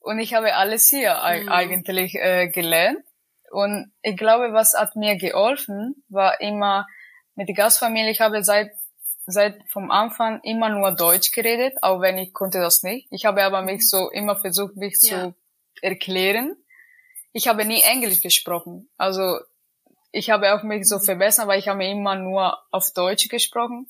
Und 0.00 0.18
ich 0.18 0.34
habe 0.34 0.54
alles 0.54 0.88
hier 0.88 1.14
mhm. 1.14 1.48
eigentlich 1.48 2.14
äh, 2.14 2.48
gelernt. 2.48 3.04
Und 3.56 3.90
ich 4.02 4.18
glaube, 4.18 4.52
was 4.52 4.74
hat 4.74 4.96
mir 4.96 5.16
geholfen, 5.16 6.04
war 6.10 6.42
immer 6.42 6.86
mit 7.36 7.48
der 7.48 7.54
Gastfamilie. 7.54 8.10
Ich 8.10 8.20
habe 8.20 8.44
seit 8.44 8.70
seit 9.24 9.66
vom 9.70 9.90
Anfang 9.90 10.42
immer 10.42 10.68
nur 10.68 10.92
Deutsch 10.92 11.32
geredet, 11.32 11.72
auch 11.80 12.02
wenn 12.02 12.18
ich 12.18 12.34
konnte 12.34 12.60
das 12.60 12.82
nicht. 12.82 13.08
Ich 13.10 13.24
habe 13.24 13.42
aber 13.44 13.62
mich 13.62 13.78
mhm. 13.78 13.86
so 13.86 14.10
immer 14.10 14.36
versucht, 14.36 14.76
mich 14.76 14.98
ja. 15.00 15.08
zu 15.08 15.34
erklären. 15.80 16.54
Ich 17.32 17.48
habe 17.48 17.64
nie 17.64 17.80
Englisch 17.80 18.20
gesprochen. 18.20 18.90
Also 18.98 19.38
ich 20.12 20.28
habe 20.28 20.54
auch 20.54 20.62
mich 20.62 20.86
so 20.86 20.98
verbessert, 20.98 21.46
weil 21.46 21.58
ich 21.58 21.68
habe 21.68 21.86
immer 21.86 22.14
nur 22.14 22.58
auf 22.70 22.92
Deutsch 22.92 23.28
gesprochen. 23.30 23.88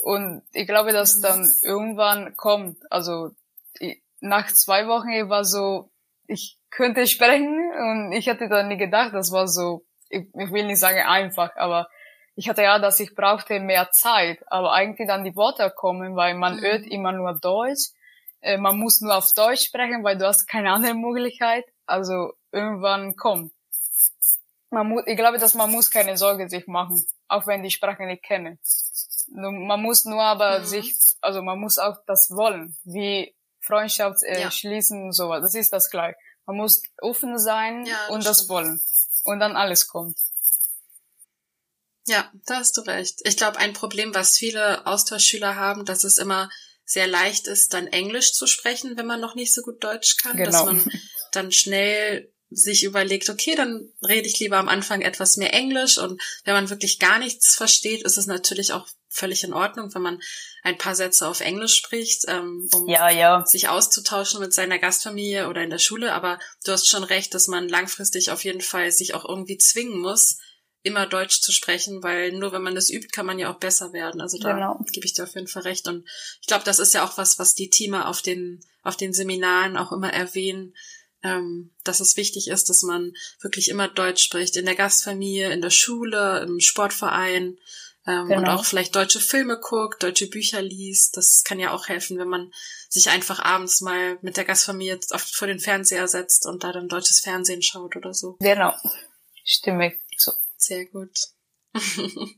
Und 0.00 0.42
ich 0.52 0.66
glaube, 0.66 0.92
dass 0.92 1.16
mhm. 1.16 1.22
dann 1.22 1.52
irgendwann 1.62 2.36
kommt, 2.36 2.76
also 2.92 3.30
ich, 3.78 4.02
nach 4.20 4.52
zwei 4.52 4.86
Wochen 4.86 5.08
ich 5.08 5.30
war 5.30 5.46
so, 5.46 5.90
ich 6.26 6.58
könnte 6.76 7.06
sprechen 7.06 7.72
und 7.78 8.12
ich 8.12 8.28
hatte 8.28 8.48
dann 8.48 8.68
nie 8.68 8.76
gedacht, 8.76 9.14
das 9.14 9.32
war 9.32 9.48
so, 9.48 9.84
ich, 10.08 10.26
ich 10.34 10.52
will 10.52 10.66
nicht 10.66 10.78
sagen 10.78 11.00
einfach, 11.00 11.56
aber 11.56 11.88
ich 12.34 12.48
hatte 12.48 12.62
ja, 12.62 12.78
dass 12.78 13.00
ich 13.00 13.14
brauchte 13.14 13.60
mehr 13.60 13.90
Zeit, 13.92 14.40
aber 14.46 14.72
eigentlich 14.72 15.08
dann 15.08 15.24
die 15.24 15.36
Worte 15.36 15.72
kommen, 15.74 16.16
weil 16.16 16.34
man 16.34 16.56
mhm. 16.56 16.60
hört 16.60 16.86
immer 16.86 17.12
nur 17.12 17.38
Deutsch, 17.40 17.90
äh, 18.40 18.58
man 18.58 18.76
muss 18.78 19.00
nur 19.00 19.16
auf 19.16 19.32
Deutsch 19.32 19.64
sprechen, 19.64 20.04
weil 20.04 20.18
du 20.18 20.26
hast 20.26 20.46
keine 20.46 20.72
andere 20.72 20.94
Möglichkeit, 20.94 21.64
also 21.86 22.32
irgendwann 22.52 23.16
kommt 23.16 23.52
man 24.70 24.88
muss, 24.88 25.04
ich 25.06 25.16
glaube, 25.16 25.38
dass 25.38 25.54
man 25.54 25.70
muss 25.70 25.90
keine 25.90 26.16
Sorge 26.16 26.48
sich 26.48 26.66
machen, 26.66 27.04
auch 27.28 27.46
wenn 27.46 27.62
die 27.62 27.70
Sprache 27.70 28.04
nicht 28.04 28.22
kennen. 28.22 28.58
Man 29.28 29.82
muss 29.82 30.04
nur 30.04 30.22
aber 30.22 30.60
mhm. 30.60 30.64
sich, 30.64 30.94
also 31.20 31.42
man 31.42 31.58
muss 31.58 31.78
auch 31.78 31.96
das 32.06 32.30
wollen, 32.30 32.76
wie 32.84 33.34
Freundschaft 33.60 34.22
äh, 34.22 34.40
ja. 34.40 34.50
schließen 34.50 35.04
und 35.04 35.12
sowas. 35.12 35.42
Das 35.42 35.54
ist 35.54 35.72
das 35.72 35.90
gleich. 35.90 36.14
Man 36.46 36.56
muss 36.56 36.82
offen 37.00 37.38
sein 37.38 37.84
ja, 37.86 37.96
das 38.06 38.10
und 38.10 38.24
das 38.24 38.36
stimmt. 38.36 38.48
wollen. 38.50 38.80
Und 39.24 39.40
dann 39.40 39.56
alles 39.56 39.88
kommt. 39.88 40.16
Ja, 42.06 42.30
da 42.46 42.58
hast 42.58 42.76
du 42.76 42.82
recht. 42.82 43.20
Ich 43.24 43.36
glaube, 43.36 43.58
ein 43.58 43.72
Problem, 43.72 44.14
was 44.14 44.36
viele 44.36 44.86
Austauschschüler 44.86 45.56
haben, 45.56 45.84
dass 45.84 46.04
es 46.04 46.18
immer 46.18 46.48
sehr 46.84 47.08
leicht 47.08 47.48
ist, 47.48 47.74
dann 47.74 47.88
Englisch 47.88 48.32
zu 48.32 48.46
sprechen, 48.46 48.96
wenn 48.96 49.06
man 49.06 49.20
noch 49.20 49.34
nicht 49.34 49.52
so 49.52 49.62
gut 49.62 49.82
Deutsch 49.82 50.16
kann, 50.16 50.36
genau. 50.36 50.50
dass 50.50 50.64
man 50.64 50.92
dann 51.32 51.50
schnell 51.50 52.32
sich 52.50 52.84
überlegt, 52.84 53.28
okay, 53.28 53.54
dann 53.56 53.92
rede 54.06 54.28
ich 54.28 54.38
lieber 54.38 54.58
am 54.58 54.68
Anfang 54.68 55.00
etwas 55.00 55.36
mehr 55.36 55.52
Englisch 55.52 55.98
und 55.98 56.20
wenn 56.44 56.54
man 56.54 56.70
wirklich 56.70 56.98
gar 56.98 57.18
nichts 57.18 57.56
versteht, 57.56 58.02
ist 58.02 58.18
es 58.18 58.26
natürlich 58.26 58.72
auch 58.72 58.86
völlig 59.08 59.42
in 59.44 59.52
Ordnung, 59.52 59.92
wenn 59.94 60.02
man 60.02 60.20
ein 60.62 60.78
paar 60.78 60.94
Sätze 60.94 61.26
auf 61.26 61.40
Englisch 61.40 61.74
spricht, 61.74 62.24
ähm, 62.28 62.68
um 62.72 62.88
ja, 62.88 63.08
ja. 63.10 63.44
sich 63.46 63.68
auszutauschen 63.68 64.40
mit 64.40 64.52
seiner 64.52 64.78
Gastfamilie 64.78 65.48
oder 65.48 65.62
in 65.62 65.70
der 65.70 65.78
Schule. 65.78 66.12
Aber 66.12 66.38
du 66.64 66.72
hast 66.72 66.86
schon 66.88 67.02
recht, 67.02 67.34
dass 67.34 67.48
man 67.48 67.68
langfristig 67.68 68.30
auf 68.30 68.44
jeden 68.44 68.60
Fall 68.60 68.92
sich 68.92 69.14
auch 69.14 69.24
irgendwie 69.24 69.58
zwingen 69.58 69.98
muss, 69.98 70.38
immer 70.82 71.06
Deutsch 71.06 71.40
zu 71.40 71.50
sprechen, 71.50 72.02
weil 72.02 72.32
nur 72.32 72.52
wenn 72.52 72.62
man 72.62 72.76
das 72.76 72.90
übt, 72.90 73.08
kann 73.08 73.26
man 73.26 73.38
ja 73.38 73.52
auch 73.52 73.58
besser 73.58 73.92
werden. 73.92 74.20
Also 74.20 74.38
da 74.38 74.52
genau. 74.52 74.84
gebe 74.92 75.04
ich 75.04 75.14
dir 75.14 75.24
auf 75.24 75.34
jeden 75.34 75.48
Fall 75.48 75.62
recht. 75.62 75.88
Und 75.88 76.06
ich 76.40 76.46
glaube, 76.46 76.64
das 76.64 76.78
ist 76.78 76.94
ja 76.94 77.04
auch 77.04 77.18
was, 77.18 77.38
was 77.38 77.54
die 77.54 77.70
Teamer 77.70 78.08
auf 78.08 78.22
den, 78.22 78.60
auf 78.82 78.96
den 78.96 79.12
Seminaren 79.12 79.76
auch 79.76 79.90
immer 79.90 80.12
erwähnen, 80.12 80.74
ähm, 81.22 81.74
dass 81.84 82.00
es 82.00 82.16
wichtig 82.16 82.48
ist, 82.48 82.68
dass 82.68 82.82
man 82.82 83.12
wirklich 83.40 83.68
immer 83.68 83.88
Deutsch 83.88 84.22
spricht, 84.22 84.56
in 84.56 84.66
der 84.66 84.74
Gastfamilie, 84.74 85.52
in 85.52 85.60
der 85.60 85.70
Schule, 85.70 86.40
im 86.46 86.60
Sportverein 86.60 87.58
ähm, 88.06 88.28
genau. 88.28 88.38
und 88.38 88.48
auch 88.48 88.64
vielleicht 88.64 88.94
deutsche 88.94 89.20
Filme 89.20 89.58
guckt, 89.58 90.02
deutsche 90.02 90.28
Bücher 90.28 90.62
liest. 90.62 91.16
Das 91.16 91.42
kann 91.44 91.58
ja 91.58 91.72
auch 91.72 91.88
helfen, 91.88 92.18
wenn 92.18 92.28
man 92.28 92.52
sich 92.88 93.10
einfach 93.10 93.40
abends 93.40 93.80
mal 93.80 94.18
mit 94.22 94.36
der 94.36 94.44
Gastfamilie 94.44 95.00
oft 95.10 95.34
vor 95.34 95.48
den 95.48 95.60
Fernseher 95.60 96.06
setzt 96.06 96.46
und 96.46 96.62
da 96.64 96.72
dann 96.72 96.88
deutsches 96.88 97.20
Fernsehen 97.20 97.62
schaut 97.62 97.96
oder 97.96 98.14
so. 98.14 98.36
Genau, 98.38 98.72
stimme 99.44 99.94
so. 100.16 100.32
Sehr 100.56 100.86
gut. 100.86 101.18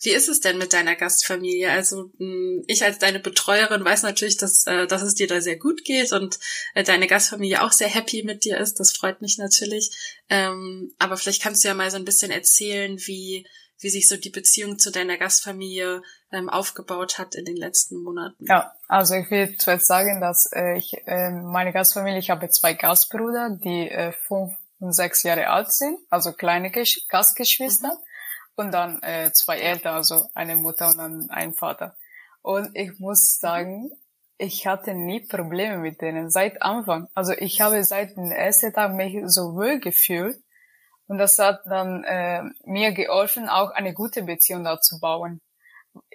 Wie 0.00 0.10
ist 0.10 0.28
es 0.28 0.40
denn 0.40 0.58
mit 0.58 0.72
deiner 0.72 0.94
Gastfamilie? 0.94 1.70
Also 1.70 2.10
hm, 2.18 2.62
ich 2.66 2.84
als 2.84 2.98
deine 2.98 3.18
Betreuerin 3.18 3.84
weiß 3.84 4.02
natürlich, 4.04 4.36
dass, 4.36 4.66
äh, 4.66 4.86
dass 4.86 5.02
es 5.02 5.14
dir 5.14 5.26
da 5.26 5.40
sehr 5.40 5.56
gut 5.56 5.84
geht 5.84 6.12
und 6.12 6.38
äh, 6.74 6.84
deine 6.84 7.08
Gastfamilie 7.08 7.62
auch 7.62 7.72
sehr 7.72 7.88
happy 7.88 8.22
mit 8.22 8.44
dir 8.44 8.58
ist. 8.58 8.78
Das 8.78 8.92
freut 8.92 9.20
mich 9.22 9.38
natürlich. 9.38 9.90
Ähm, 10.28 10.92
aber 10.98 11.16
vielleicht 11.16 11.42
kannst 11.42 11.64
du 11.64 11.68
ja 11.68 11.74
mal 11.74 11.90
so 11.90 11.96
ein 11.96 12.04
bisschen 12.04 12.30
erzählen, 12.30 12.98
wie 13.06 13.46
wie 13.80 13.90
sich 13.90 14.08
so 14.08 14.16
die 14.16 14.30
Beziehung 14.30 14.76
zu 14.80 14.90
deiner 14.90 15.18
Gastfamilie 15.18 16.02
ähm, 16.32 16.48
aufgebaut 16.48 17.16
hat 17.18 17.36
in 17.36 17.44
den 17.44 17.56
letzten 17.56 18.02
Monaten. 18.02 18.44
Ja, 18.48 18.72
also 18.88 19.14
ich 19.14 19.30
will 19.30 19.56
zuerst 19.56 19.86
sagen, 19.86 20.20
dass 20.20 20.50
äh, 20.52 20.76
ich 20.76 20.96
äh, 21.06 21.30
meine 21.30 21.72
Gastfamilie, 21.72 22.18
ich 22.18 22.30
habe 22.30 22.48
zwei 22.50 22.74
Gastbrüder, 22.74 23.56
die 23.62 24.12
fünf 24.26 24.52
und 24.80 24.92
sechs 24.92 25.22
Jahre 25.22 25.48
alt 25.48 25.72
sind, 25.72 25.98
also 26.10 26.32
kleine 26.32 26.70
Gesch 26.70 27.06
Gastgeschwister. 27.08 27.88
Mhm. 27.88 28.07
Und 28.58 28.72
dann 28.72 29.00
äh, 29.02 29.30
zwei 29.32 29.60
Eltern, 29.60 29.94
also 29.94 30.24
eine 30.34 30.56
Mutter 30.56 30.88
und 30.88 30.98
dann 30.98 31.30
ein 31.30 31.54
Vater. 31.54 31.94
Und 32.42 32.70
ich 32.74 32.98
muss 32.98 33.38
sagen, 33.38 33.88
ich 34.36 34.66
hatte 34.66 34.94
nie 34.94 35.20
Probleme 35.20 35.78
mit 35.78 36.02
denen 36.02 36.28
seit 36.28 36.60
Anfang. 36.60 37.06
Also 37.14 37.34
ich 37.34 37.60
habe 37.60 37.84
seit 37.84 38.16
dem 38.16 38.32
ersten 38.32 38.72
Tag 38.72 38.94
mich 38.94 39.16
so 39.26 39.54
wohl 39.54 39.78
gefühlt 39.78 40.42
und 41.06 41.18
das 41.18 41.38
hat 41.38 41.60
dann 41.66 42.02
äh, 42.02 42.42
mir 42.64 42.90
geholfen, 42.90 43.48
auch 43.48 43.70
eine 43.70 43.94
gute 43.94 44.24
Beziehung 44.24 44.64
da 44.64 44.80
zu 44.80 44.98
bauen. 44.98 45.40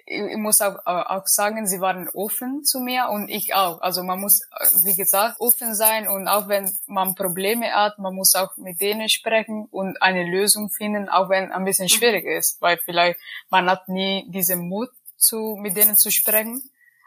Ich, 0.06 0.36
muss 0.36 0.60
auch, 0.60 0.84
auch 0.84 1.26
sagen, 1.26 1.66
sie 1.66 1.80
waren 1.80 2.08
offen 2.10 2.62
zu 2.62 2.80
mir 2.80 3.08
und 3.08 3.28
ich 3.28 3.54
auch. 3.54 3.80
Also 3.80 4.02
man 4.02 4.20
muss, 4.20 4.42
wie 4.84 4.94
gesagt, 4.96 5.40
offen 5.40 5.74
sein 5.74 6.08
und 6.08 6.28
auch 6.28 6.48
wenn 6.48 6.70
man 6.86 7.14
Probleme 7.14 7.72
hat, 7.72 7.98
man 7.98 8.14
muss 8.14 8.34
auch 8.34 8.54
mit 8.56 8.80
denen 8.80 9.08
sprechen 9.08 9.66
und 9.70 10.02
eine 10.02 10.24
Lösung 10.24 10.68
finden, 10.70 11.08
auch 11.08 11.30
wenn 11.30 11.52
ein 11.52 11.64
bisschen 11.64 11.86
mhm. 11.86 11.96
schwierig 11.96 12.26
ist, 12.26 12.60
weil 12.60 12.78
vielleicht 12.78 13.18
man 13.48 13.70
hat 13.70 13.88
nie 13.88 14.26
diesen 14.28 14.68
Mut 14.68 14.90
zu, 15.16 15.56
mit 15.58 15.76
denen 15.76 15.96
zu 15.96 16.10
sprechen. 16.10 16.62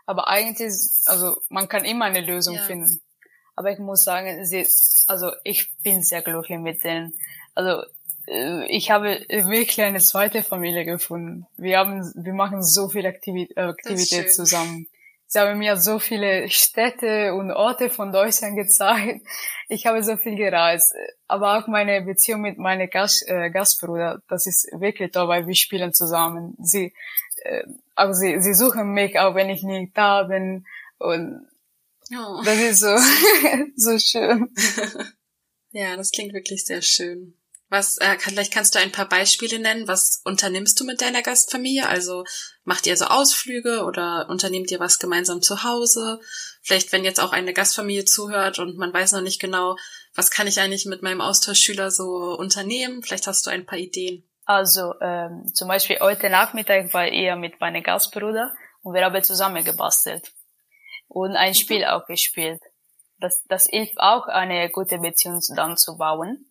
Aber 0.08 0.28
eigentlich, 0.28 0.74
also 1.06 1.38
man 1.50 1.68
kann 1.68 1.86
immer 1.86 2.06
eine 2.06 2.22
Lösung 2.22 2.56
ja. 2.56 2.63
finden. 2.63 3.02
Aber 3.56 3.72
ich 3.72 3.80
muss 3.80 4.04
sagen, 4.04 4.46
sie, 4.46 4.68
also 5.08 5.32
ich 5.44 5.76
bin 5.82 6.04
sehr 6.04 6.22
glücklich 6.22 6.60
mit 6.60 6.84
denen. 6.84 7.13
Also 7.56 7.82
äh, 7.82 7.86
ich 8.28 8.92
habe 8.92 9.26
wirklich 9.30 9.82
eine 9.82 10.00
zweite 10.00 10.44
Familie 10.44 10.84
gefunden. 10.84 11.46
Wir 11.56 11.80
haben, 11.80 12.12
wir 12.16 12.34
machen 12.34 12.62
so 12.62 12.90
viel 12.90 13.06
Aktivität, 13.06 13.58
Aktivität 13.58 14.34
zusammen. 14.34 14.88
Sie 15.30 15.40
haben 15.40 15.60
mir 15.60 15.78
so 15.78 16.00
viele 16.00 16.50
Städte 16.50 17.34
und 17.34 17.52
Orte 17.52 17.90
von 17.90 18.12
Deutschland 18.12 18.56
gezeigt. 18.56 19.26
Ich 19.70 19.86
habe 19.86 20.02
so 20.04 20.16
viel 20.16 20.36
gereist. 20.36 20.94
Aber 21.28 21.58
auch 21.58 21.68
meine 21.68 22.02
Beziehung 22.02 22.42
mit 22.42 22.58
meinem 22.58 22.90
Gast, 22.90 23.28
äh, 23.28 23.50
Gastbruder, 23.50 24.22
das 24.30 24.46
ist 24.46 24.70
wirklich 24.78 25.12
toll, 25.12 25.28
weil 25.28 25.48
wir 25.48 25.56
spielen 25.56 25.94
zusammen. 25.94 26.56
Sie, 26.60 26.94
äh, 27.44 27.63
also 27.96 28.13
sie, 28.13 28.42
sie 28.42 28.54
suchen 28.54 28.94
mich 28.94 29.20
auch, 29.20 29.36
wenn 29.36 29.50
ich 29.50 29.63
nicht 29.63 29.98
da 29.98 30.24
bin. 30.24 30.66
Und 30.98 31.46
oh. 32.12 32.42
das 32.44 32.60
ist 32.60 32.80
so, 32.80 32.96
so 33.76 34.00
schön. 34.00 34.50
ja, 35.72 35.96
das 35.96 36.12
klingt 36.12 36.34
wirklich 36.34 36.66
sehr 36.66 36.82
schön. 36.82 37.37
Was, 37.69 37.97
äh, 37.97 38.17
vielleicht 38.17 38.53
kannst 38.53 38.75
du 38.75 38.80
ein 38.80 38.93
paar 38.93 39.10
Beispiele 39.10 39.60
nennen. 39.60 39.88
Was 39.88 40.21
unternimmst 40.23 40.80
du 40.80 40.86
mit 40.86 41.01
deiner 41.01 41.21
Gastfamilie? 41.21 41.88
Also 41.88 42.23
macht 42.63 42.88
ihr 42.88 42.95
so 42.95 43.06
Ausflüge 43.06 43.84
oder 43.84 44.27
unternehmt 44.30 44.71
ihr 44.71 44.80
was 44.80 44.99
gemeinsam 44.99 45.41
zu 45.41 45.63
Hause? 45.63 46.19
Vielleicht, 46.62 46.93
wenn 46.93 47.03
jetzt 47.03 47.19
auch 47.19 47.34
eine 47.34 47.53
Gastfamilie 47.53 48.06
zuhört 48.06 48.60
und 48.60 48.77
man 48.77 48.93
weiß 48.93 49.12
noch 49.12 49.21
nicht 49.21 49.41
genau, 49.41 49.75
was 50.15 50.32
kann 50.32 50.47
ich 50.47 50.60
eigentlich 50.60 50.86
mit 50.86 51.01
meinem 51.03 51.21
Austauschschüler 51.21 51.91
so 51.91 52.38
unternehmen? 52.38 53.03
Vielleicht 53.03 53.27
hast 53.27 53.45
du 53.45 53.49
ein 53.49 53.65
paar 53.65 53.80
Ideen. 53.80 54.23
Also 54.45 54.93
ähm, 55.01 55.51
zum 55.53 55.67
Beispiel 55.67 55.99
heute 55.99 56.30
Nachmittag 56.30 56.93
war 56.93 57.06
er 57.06 57.36
mit 57.36 57.60
meinem 57.60 57.84
Gastbruder 57.84 58.53
und 58.82 58.93
wir 58.93 59.03
haben 59.03 59.23
zusammen 59.23 59.65
gebastelt 59.65 60.32
und 61.10 61.36
ein 61.36 61.49
mhm. 61.49 61.56
Spiel 61.56 61.86
auch 61.86 62.06
gespielt. 62.08 62.62
Das, 63.19 63.43
das 63.49 63.65
hilft 63.65 63.97
auch, 63.97 64.27
eine 64.27 64.69
gute 64.69 64.99
Beziehung 64.99 65.41
dann 65.56 65.75
zu 65.75 65.97
bauen. 65.97 66.45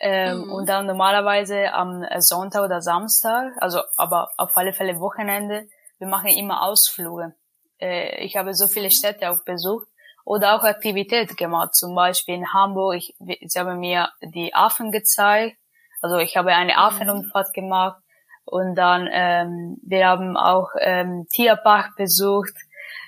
Ähm, 0.00 0.42
mhm. 0.42 0.52
Und 0.52 0.68
dann 0.68 0.86
normalerweise 0.86 1.72
am 1.72 2.04
Sonntag 2.18 2.64
oder 2.64 2.80
Samstag, 2.80 3.52
also 3.60 3.80
aber 3.96 4.30
auf 4.36 4.56
alle 4.56 4.72
Fälle 4.72 5.00
Wochenende, 5.00 5.68
wir 5.98 6.06
machen 6.06 6.28
immer 6.28 6.62
Ausflüge. 6.62 7.34
Äh, 7.80 8.24
ich 8.24 8.36
habe 8.36 8.54
so 8.54 8.68
viele 8.68 8.86
mhm. 8.86 8.92
Städte 8.92 9.30
auch 9.30 9.44
besucht 9.44 9.88
oder 10.24 10.54
auch 10.54 10.62
Aktivität 10.62 11.36
gemacht. 11.36 11.74
Zum 11.74 11.94
Beispiel 11.94 12.36
in 12.36 12.52
Hamburg, 12.52 12.96
ich, 12.96 13.14
sie 13.18 13.58
haben 13.58 13.80
mir 13.80 14.10
die 14.22 14.54
Affen 14.54 14.92
gezeigt. 14.92 15.56
Also 16.00 16.18
ich 16.18 16.36
habe 16.36 16.54
eine 16.54 16.74
mhm. 16.74 16.78
Affenumfahrt 16.78 17.52
gemacht 17.52 18.00
und 18.44 18.76
dann 18.76 19.08
ähm, 19.10 19.78
wir 19.82 20.06
haben 20.06 20.36
auch 20.36 20.70
ähm, 20.78 21.26
Tierpark 21.30 21.96
besucht. 21.96 22.54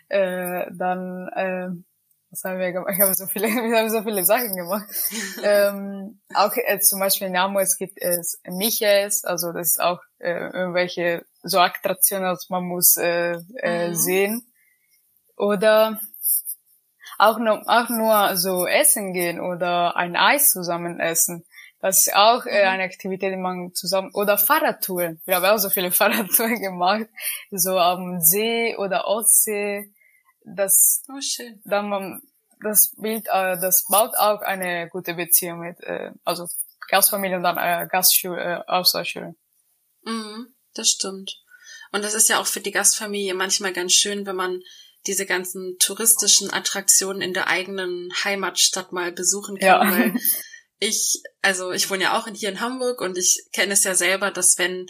Äh, 0.08 0.66
dann 0.72 1.30
ähm, 1.36 1.84
was 2.30 2.44
haben 2.44 2.60
wir 2.60 2.72
gemacht? 2.72 2.92
Ich 2.94 3.00
habe 3.00 3.14
so 3.14 3.26
viele, 3.26 3.48
wir 3.48 3.78
haben 3.78 3.90
so 3.90 4.02
viele 4.02 4.24
Sachen 4.24 4.54
gemacht. 4.54 4.86
ähm, 5.42 6.20
auch 6.34 6.52
äh, 6.56 6.78
zum 6.80 7.00
Beispiel 7.00 7.28
in 7.28 7.34
es 7.34 7.76
gibt 7.76 8.00
es 8.00 8.40
Michaels, 8.44 9.24
also 9.24 9.52
das 9.52 9.68
ist 9.68 9.80
auch 9.80 10.00
äh, 10.18 10.50
irgendwelche 10.52 11.24
so 11.42 11.58
Attraktionen, 11.58 12.26
also 12.26 12.46
man 12.50 12.64
muss 12.64 12.96
äh, 12.96 13.36
äh, 13.56 13.88
mhm. 13.88 13.94
sehen. 13.94 14.52
Oder 15.36 16.00
auch 17.18 17.38
nur, 17.38 17.62
auch 17.66 17.88
nur 17.88 18.36
so 18.36 18.66
essen 18.66 19.12
gehen 19.12 19.40
oder 19.40 19.96
ein 19.96 20.16
Eis 20.16 20.52
zusammen 20.52 21.00
essen. 21.00 21.44
Das 21.80 22.00
ist 22.00 22.14
auch 22.14 22.44
äh, 22.46 22.62
mhm. 22.62 22.68
eine 22.68 22.82
Aktivität, 22.84 23.32
die 23.32 23.38
man 23.38 23.74
zusammen, 23.74 24.10
oder 24.12 24.38
Fahrradtouren. 24.38 25.20
Wir 25.24 25.36
haben 25.36 25.46
auch 25.46 25.58
so 25.58 25.70
viele 25.70 25.90
Fahrradtouren 25.90 26.60
gemacht, 26.60 27.06
so 27.50 27.78
am 27.78 28.20
See 28.20 28.76
oder 28.76 29.06
Ostsee 29.08 29.90
das, 30.44 31.02
oh, 31.08 31.20
schön. 31.20 31.60
dann 31.64 31.88
man, 31.88 32.22
das 32.62 32.94
Bild, 32.96 33.26
äh, 33.26 33.58
das 33.60 33.84
baut 33.88 34.14
auch 34.16 34.40
eine 34.42 34.88
gute 34.90 35.14
Beziehung 35.14 35.60
mit, 35.60 35.80
äh, 35.80 36.12
also 36.24 36.46
Gastfamilie 36.88 37.36
und 37.36 37.42
dann 37.42 37.56
äh, 37.56 37.86
Gastschule, 37.90 38.40
äh, 38.40 38.70
Austauschschule. 38.70 39.34
Mhm, 40.02 40.54
das 40.74 40.88
stimmt. 40.88 41.40
Und 41.92 42.04
das 42.04 42.14
ist 42.14 42.28
ja 42.28 42.40
auch 42.40 42.46
für 42.46 42.60
die 42.60 42.70
Gastfamilie 42.70 43.34
manchmal 43.34 43.72
ganz 43.72 43.92
schön, 43.92 44.26
wenn 44.26 44.36
man 44.36 44.60
diese 45.06 45.26
ganzen 45.26 45.76
touristischen 45.78 46.52
Attraktionen 46.52 47.22
in 47.22 47.32
der 47.32 47.48
eigenen 47.48 48.10
Heimatstadt 48.24 48.92
mal 48.92 49.12
besuchen 49.12 49.58
kann, 49.58 49.66
ja. 49.66 49.90
weil 49.90 50.14
ich, 50.78 51.22
also 51.42 51.72
ich 51.72 51.88
wohne 51.90 52.04
ja 52.04 52.18
auch 52.18 52.28
hier 52.28 52.48
in 52.48 52.60
Hamburg 52.60 53.00
und 53.00 53.16
ich 53.16 53.46
kenne 53.52 53.72
es 53.72 53.84
ja 53.84 53.94
selber, 53.94 54.30
dass 54.30 54.58
wenn 54.58 54.86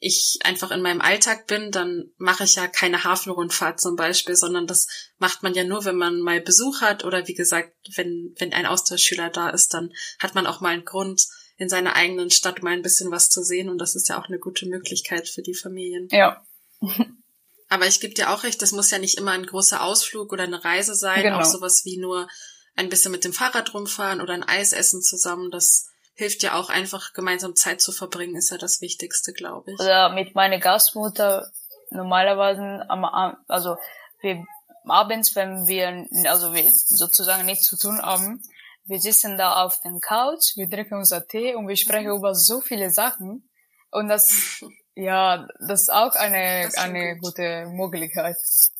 ich 0.00 0.38
einfach 0.44 0.70
in 0.70 0.80
meinem 0.80 1.02
Alltag 1.02 1.46
bin, 1.46 1.70
dann 1.70 2.10
mache 2.16 2.44
ich 2.44 2.54
ja 2.54 2.66
keine 2.66 3.04
Hafenrundfahrt 3.04 3.80
zum 3.80 3.96
Beispiel, 3.96 4.34
sondern 4.34 4.66
das 4.66 4.88
macht 5.18 5.42
man 5.42 5.54
ja 5.54 5.62
nur, 5.62 5.84
wenn 5.84 5.96
man 5.96 6.20
mal 6.20 6.40
Besuch 6.40 6.80
hat 6.80 7.04
oder 7.04 7.28
wie 7.28 7.34
gesagt, 7.34 7.74
wenn, 7.96 8.34
wenn 8.38 8.54
ein 8.54 8.64
Austauschschüler 8.64 9.28
da 9.28 9.50
ist, 9.50 9.74
dann 9.74 9.92
hat 10.18 10.34
man 10.34 10.46
auch 10.46 10.60
mal 10.62 10.70
einen 10.70 10.86
Grund, 10.86 11.28
in 11.60 11.68
seiner 11.68 11.94
eigenen 11.94 12.30
Stadt 12.30 12.62
mal 12.62 12.72
ein 12.72 12.80
bisschen 12.80 13.10
was 13.10 13.28
zu 13.28 13.42
sehen 13.42 13.68
und 13.68 13.76
das 13.76 13.94
ist 13.94 14.08
ja 14.08 14.18
auch 14.18 14.28
eine 14.28 14.38
gute 14.38 14.64
Möglichkeit 14.64 15.28
für 15.28 15.42
die 15.42 15.54
Familien. 15.54 16.08
Ja. 16.10 16.42
Aber 17.68 17.86
ich 17.86 18.00
gebe 18.00 18.14
dir 18.14 18.30
auch 18.30 18.44
recht, 18.44 18.62
das 18.62 18.72
muss 18.72 18.90
ja 18.90 18.98
nicht 18.98 19.18
immer 19.18 19.32
ein 19.32 19.44
großer 19.44 19.82
Ausflug 19.82 20.32
oder 20.32 20.44
eine 20.44 20.64
Reise 20.64 20.94
sein, 20.94 21.22
genau. 21.22 21.40
auch 21.40 21.44
sowas 21.44 21.84
wie 21.84 21.98
nur 21.98 22.28
ein 22.76 22.88
bisschen 22.88 23.12
mit 23.12 23.24
dem 23.24 23.34
Fahrrad 23.34 23.74
rumfahren 23.74 24.22
oder 24.22 24.32
ein 24.32 24.42
Eis 24.42 24.72
essen 24.72 25.02
zusammen, 25.02 25.50
das 25.50 25.89
hilft 26.20 26.42
ja 26.42 26.54
auch 26.54 26.68
einfach 26.68 27.14
gemeinsam 27.14 27.56
Zeit 27.56 27.80
zu 27.80 27.92
verbringen, 27.92 28.36
ist 28.36 28.50
ja 28.50 28.58
das 28.58 28.82
Wichtigste, 28.82 29.32
glaube 29.32 29.72
ich. 29.72 29.80
Oder 29.80 30.10
mit 30.10 30.34
meiner 30.34 30.58
Gastmutter 30.58 31.50
normalerweise 31.90 32.84
am, 32.90 33.06
also 33.48 33.76
wir 34.20 34.44
abends, 34.84 35.34
wenn 35.34 35.66
wir, 35.66 36.06
also 36.28 36.52
wir 36.52 36.70
sozusagen 36.70 37.46
nichts 37.46 37.66
zu 37.66 37.78
tun 37.78 38.02
haben, 38.02 38.42
wir 38.84 39.00
sitzen 39.00 39.38
da 39.38 39.64
auf 39.64 39.80
dem 39.80 40.00
Couch, 40.00 40.56
wir 40.56 40.68
trinken 40.68 40.98
unser 40.98 41.26
Tee 41.26 41.54
und 41.54 41.68
wir 41.68 41.76
sprechen 41.76 42.10
über 42.10 42.34
so 42.34 42.60
viele 42.60 42.90
Sachen. 42.90 43.48
Und 43.90 44.08
das, 44.08 44.62
ja, 44.94 45.48
das 45.66 45.82
ist 45.82 45.92
auch 45.92 46.14
eine, 46.16 46.66
ist 46.66 46.78
eine 46.78 47.16
gut. 47.16 47.30
gute 47.36 47.66
Möglichkeit. 47.66 48.36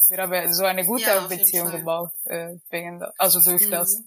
Wir 0.09 0.19
haben 0.19 0.53
so 0.53 0.65
eine 0.65 0.85
gute 0.85 1.05
ja, 1.05 1.27
Beziehung 1.27 1.71
gebaut, 1.71 2.13
äh, 2.25 2.57
wegen, 2.69 3.03
also 3.17 3.43
durch 3.43 3.67
mhm. 3.67 3.71
das. 3.71 4.03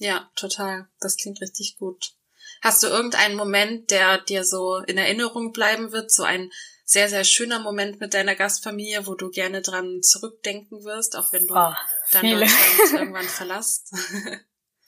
Ja, 0.00 0.30
total. 0.34 0.88
Das 0.98 1.18
klingt 1.18 1.42
richtig 1.42 1.76
gut. 1.78 2.14
Hast 2.62 2.82
du 2.82 2.86
irgendeinen 2.86 3.36
Moment, 3.36 3.90
der 3.90 4.16
dir 4.16 4.44
so 4.44 4.78
in 4.78 4.96
Erinnerung 4.96 5.52
bleiben 5.52 5.92
wird, 5.92 6.10
so 6.10 6.22
ein 6.22 6.50
sehr, 6.86 7.10
sehr 7.10 7.22
schöner 7.22 7.58
Moment 7.58 8.00
mit 8.00 8.14
deiner 8.14 8.34
Gastfamilie, 8.34 9.06
wo 9.06 9.14
du 9.14 9.30
gerne 9.30 9.60
dran 9.60 10.00
zurückdenken 10.02 10.84
wirst, 10.84 11.16
auch 11.16 11.34
wenn 11.34 11.46
du 11.46 11.54
oh, 11.54 11.74
dann 12.12 12.20
viele. 12.22 12.40
Deutschland 12.40 12.92
irgendwann 12.94 13.24
verlässt? 13.24 13.94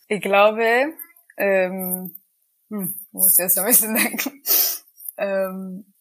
ich 0.09 0.23
glaube, 0.23 0.95
ähm, 1.37 2.19
hm, 2.71 2.99
muss 3.11 3.39
erst 3.39 3.59
ein 3.59 3.67
bisschen 3.67 3.95
denken. 3.95 4.43
Ähm, 5.19 5.93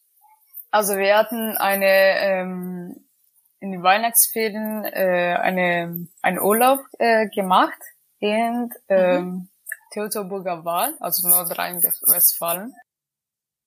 also 0.69 0.95
wir 0.95 1.17
hatten 1.17 1.57
eine 1.57 2.17
ähm, 2.17 3.09
in 3.59 3.73
den 3.73 3.83
Weihnachtsferien 3.83 4.85
äh, 4.85 5.37
eine 5.37 6.07
einen 6.21 6.39
Urlaub 6.39 6.79
äh, 6.97 7.27
gemacht 7.27 7.77
ähm, 8.21 8.69
mhm. 8.87 9.49
Teutoburger 9.93 10.63
Wald, 10.63 10.95
also 11.01 11.27
Nordrhein-Westfalen. 11.27 12.73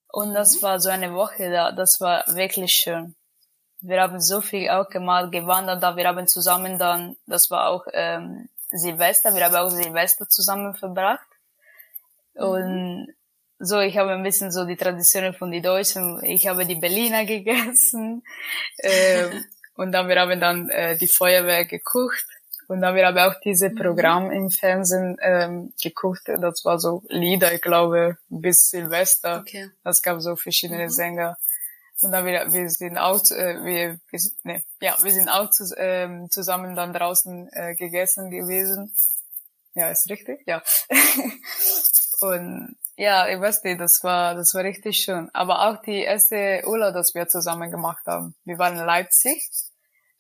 Und 0.09 0.35
das 0.35 0.57
mhm. 0.57 0.63
war 0.63 0.81
so 0.81 0.91
eine 0.91 1.13
Woche 1.15 1.51
da, 1.51 1.73
das 1.73 2.01
war 2.01 2.25
wirklich 2.29 2.73
schön. 2.73 3.15
Wir 3.81 4.01
haben 4.01 4.21
so 4.21 4.41
viel 4.41 4.71
auch 4.71 4.89
gemacht, 4.89 5.33
gewandert, 5.33 5.83
da 5.83 5.97
wir 5.97 6.07
haben 6.07 6.27
zusammen 6.27 6.79
dann, 6.79 7.17
das 7.27 7.51
war 7.51 7.69
auch 7.69 7.87
ähm, 7.93 8.49
Silvester, 8.71 9.35
wir 9.35 9.45
haben 9.45 9.57
auch 9.57 9.69
Silvester 9.69 10.29
zusammen 10.29 10.75
verbracht. 10.75 11.27
Mhm. 12.35 12.43
Und 12.43 13.15
so, 13.59 13.81
ich 13.81 13.97
habe 13.99 14.13
ein 14.13 14.23
bisschen 14.23 14.51
so 14.53 14.65
die 14.65 14.77
Traditionen 14.77 15.35
von 15.35 15.51
den 15.51 15.63
Deutschen. 15.63 16.23
Ich 16.25 16.47
habe 16.47 16.67
die 16.67 16.75
Berliner 16.77 17.25
gegessen. 17.27 18.23
ähm, 18.79 19.45
und 19.75 19.93
dann 19.93 20.09
wir 20.09 20.21
haben 20.21 20.41
dann 20.41 20.69
äh, 20.71 20.97
die 20.97 21.09
Feuerwehr 21.09 21.65
gekocht. 21.65 22.27
Und 22.69 22.81
dann 22.81 22.95
wir 22.95 23.07
haben 23.07 23.19
auch 23.19 23.39
diese 23.41 23.71
mhm. 23.71 23.77
Programm 23.77 24.31
im 24.31 24.51
Fernsehen 24.51 25.17
ähm, 25.21 25.73
geguckt. 25.83 26.29
Das 26.29 26.65
war 26.65 26.79
so 26.79 27.03
Lieder, 27.09 27.53
ich 27.53 27.63
glaube, 27.63 28.19
bis 28.29 28.69
Silvester. 28.69 29.41
Okay. 29.41 29.71
Das 29.83 30.03
gab 30.03 30.21
so 30.21 30.37
verschiedene 30.37 30.85
mhm. 30.85 30.91
Sänger. 30.91 31.39
Und 32.01 32.13
dann 32.13 32.27
wir, 32.27 32.53
wir 32.53 32.69
sind 32.71 32.99
auch, 32.99 33.21
äh, 33.31 33.65
wir, 33.65 34.01
wir, 34.11 34.21
nee, 34.43 34.65
ja, 34.81 34.97
wir 35.03 35.13
sind 35.13 35.29
auch 35.29 35.51
zu, 35.51 35.73
ähm, 35.77 36.29
zusammen 36.31 36.75
dann 36.75 36.93
draußen 36.93 37.49
äh, 37.53 37.75
gegessen 37.77 38.31
gewesen. 38.31 38.95
Ja, 39.75 39.91
ist 39.91 40.09
richtig, 40.11 40.41
ja. 40.47 40.63
und 42.21 42.77
ja, 42.97 43.29
ich 43.29 43.41
weiß 43.41 43.65
nicht, 43.65 43.81
das 43.81 44.05
war, 44.05 44.35
das 44.35 44.55
war 44.55 44.63
richtig 44.63 44.99
schön. 44.99 45.31
Aber 45.33 45.69
auch 45.69 45.83
die 45.83 46.03
erste 46.03 46.63
Urlaub, 46.67 46.95
das 46.95 47.15
wir 47.15 47.27
zusammen 47.29 47.71
gemacht 47.71 48.07
haben. 48.07 48.35
Wir 48.45 48.59
waren 48.59 48.79
in 48.79 48.85
Leipzig. 48.85 49.51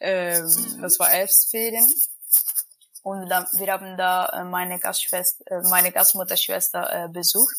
Ähm, 0.00 0.42
mhm. 0.42 0.82
Das 0.82 0.98
war 0.98 1.12
Elfsferien. 1.12 1.92
Und 3.04 3.28
dann, 3.28 3.46
wir 3.52 3.70
haben 3.70 3.98
da 3.98 4.30
äh, 4.30 4.44
meine 4.44 4.78
Gastschwester, 4.78 5.44
äh, 5.50 5.60
meine 5.68 5.92
Gastmutterschwester 5.92 7.04
äh, 7.04 7.08
besucht. 7.10 7.54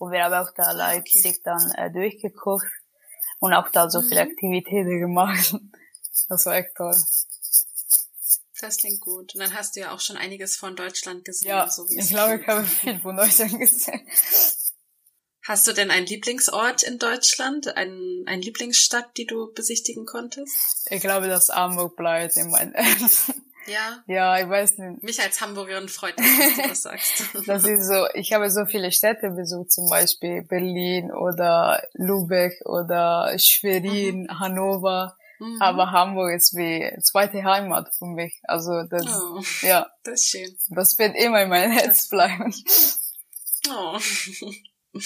Und 0.00 0.10
wir 0.10 0.24
haben 0.24 0.34
auch 0.34 0.52
da 0.52 0.64
ah, 0.64 0.72
Leipzig 0.72 1.38
okay. 1.38 1.40
dann 1.44 1.70
äh, 1.76 1.92
durchgeguckt 1.92 2.66
und 3.38 3.54
auch 3.54 3.68
da 3.68 3.88
so 3.88 4.02
mhm. 4.02 4.08
viele 4.08 4.20
Aktivitäten 4.22 5.00
gemacht. 5.00 5.54
Das 6.28 6.46
war 6.46 6.54
echt 6.54 6.76
toll. 6.76 6.94
Das 8.60 8.76
klingt 8.76 9.00
gut. 9.00 9.34
Und 9.34 9.40
dann 9.40 9.54
hast 9.54 9.74
du 9.74 9.80
ja 9.80 9.92
auch 9.92 9.98
schon 9.98 10.16
einiges 10.16 10.54
von 10.56 10.76
Deutschland 10.76 11.24
gesehen. 11.24 11.48
Ja, 11.48 11.68
so 11.68 11.86
ich 11.88 12.08
glaube, 12.08 12.36
ich 12.40 12.46
habe 12.46 12.62
viel 12.62 13.00
von 13.00 13.16
Deutschland 13.16 13.58
gesehen. 13.58 14.06
Hast 15.42 15.66
du 15.66 15.72
denn 15.72 15.90
einen 15.90 16.06
Lieblingsort 16.06 16.84
in 16.84 16.98
Deutschland, 16.98 17.74
einen, 17.76 18.24
eine 18.28 18.42
Lieblingsstadt, 18.42 19.16
die 19.16 19.26
du 19.26 19.52
besichtigen 19.52 20.04
konntest? 20.06 20.86
Ich 20.90 21.00
glaube, 21.00 21.26
dass 21.26 21.48
Hamburg 21.48 21.96
bleibt 21.96 22.36
in 22.36 22.50
meinem 22.50 22.74
Herzen. 22.74 23.34
Ja. 23.66 24.02
Ja, 24.06 24.38
ich 24.38 24.48
weiß 24.48 24.78
nicht. 24.78 25.02
Mich 25.02 25.20
als 25.20 25.40
Hamburgerin 25.40 25.88
freut 25.88 26.18
das, 26.18 26.26
dass 26.26 26.56
du 26.56 26.68
das 26.68 26.82
sagst. 26.82 27.24
das 27.46 27.64
ist 27.64 27.86
so, 27.86 28.06
ich 28.14 28.32
habe 28.32 28.50
so 28.50 28.66
viele 28.66 28.92
Städte 28.92 29.30
besucht, 29.30 29.72
zum 29.72 29.88
Beispiel 29.88 30.42
Berlin 30.42 31.12
oder 31.12 31.82
Lübeck 31.94 32.54
oder 32.64 33.32
Schwerin, 33.38 34.22
mhm. 34.22 34.40
Hannover. 34.40 35.16
Mhm. 35.38 35.60
Aber 35.60 35.90
Hamburg 35.90 36.34
ist 36.34 36.54
wie 36.54 36.90
zweite 37.02 37.42
Heimat 37.44 37.94
für 37.96 38.06
mich. 38.06 38.40
Also 38.44 38.82
das, 38.82 39.06
oh, 39.06 39.42
ja. 39.62 39.90
Das 40.04 40.20
ist 40.20 40.28
schön. 40.28 40.56
Das 40.68 40.98
wird 40.98 41.16
immer 41.16 41.42
in 41.42 41.48
meinem 41.48 41.72
Herz 41.72 42.08
bleiben. 42.08 42.54
Oh. 43.68 43.98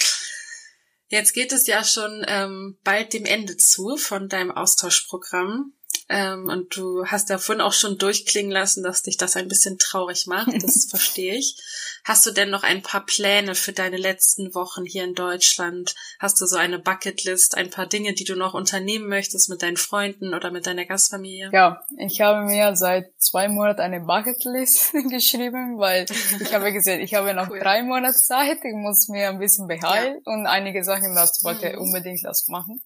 Jetzt 1.09 1.33
geht 1.33 1.53
es 1.53 1.67
ja 1.67 1.85
schon 1.85 2.25
ähm, 2.27 2.79
bald 2.83 3.13
dem 3.13 3.25
Ende 3.25 3.57
zu 3.57 3.97
von 3.97 4.29
deinem 4.29 4.51
Austauschprogramm. 4.51 5.73
Ähm, 6.11 6.51
und 6.51 6.77
du 6.77 7.07
hast 7.07 7.31
ja 7.31 7.39
vorhin 7.39 7.63
auch 7.63 7.73
schon 7.73 7.97
durchklingen 7.97 8.53
lassen, 8.53 8.83
dass 8.83 9.03
dich 9.03 9.17
das 9.17 9.37
ein 9.37 9.49
bisschen 9.49 9.79
traurig 9.79 10.27
macht. 10.27 10.51
Das 10.63 10.85
verstehe 10.91 11.35
ich. 11.35 11.57
Hast 12.05 12.27
du 12.27 12.31
denn 12.31 12.51
noch 12.51 12.63
ein 12.63 12.83
paar 12.83 13.07
Pläne 13.07 13.55
für 13.55 13.73
deine 13.73 13.97
letzten 13.97 14.55
Wochen 14.55 14.85
hier 14.85 15.05
in 15.05 15.15
Deutschland? 15.15 15.95
Hast 16.19 16.39
du 16.41 16.47
so 16.47 16.57
eine 16.57 16.79
Bucketlist, 16.79 17.57
ein 17.57 17.71
paar 17.71 17.87
Dinge, 17.87 18.13
die 18.13 18.25
du 18.25 18.37
noch 18.37 18.53
unternehmen 18.53 19.09
möchtest 19.09 19.49
mit 19.49 19.63
deinen 19.63 19.79
Freunden 19.79 20.35
oder 20.35 20.51
mit 20.51 20.67
deiner 20.67 20.85
Gastfamilie? 20.85 21.49
Ja, 21.53 21.81
ich 21.97 22.21
habe 22.21 22.45
mir 22.45 22.77
seit 22.77 23.07
zwei 23.17 23.49
Monaten 23.49 23.81
eine 23.81 24.01
Bucketlist 24.01 24.93
geschrieben, 25.11 25.79
weil 25.79 26.05
ich 26.39 26.53
habe 26.53 26.71
gesehen, 26.75 27.01
ich 27.01 27.15
habe 27.15 27.33
noch 27.33 27.49
cool. 27.49 27.61
drei 27.61 27.83
Monate 27.83 28.19
Zeit. 28.19 28.59
Ich 28.63 28.75
muss 28.75 29.09
mir 29.09 29.31
ein 29.31 29.39
bisschen 29.39 29.67
behalten 29.67 30.21
ja. 30.27 30.33
und 30.33 30.47
einige 30.47 30.85
Sachen, 30.85 31.15
das 31.15 31.43
wollte 31.43 31.69
ich 31.69 31.77
mhm. 31.77 31.81
unbedingt 31.81 32.23
das 32.25 32.47
machen. 32.49 32.83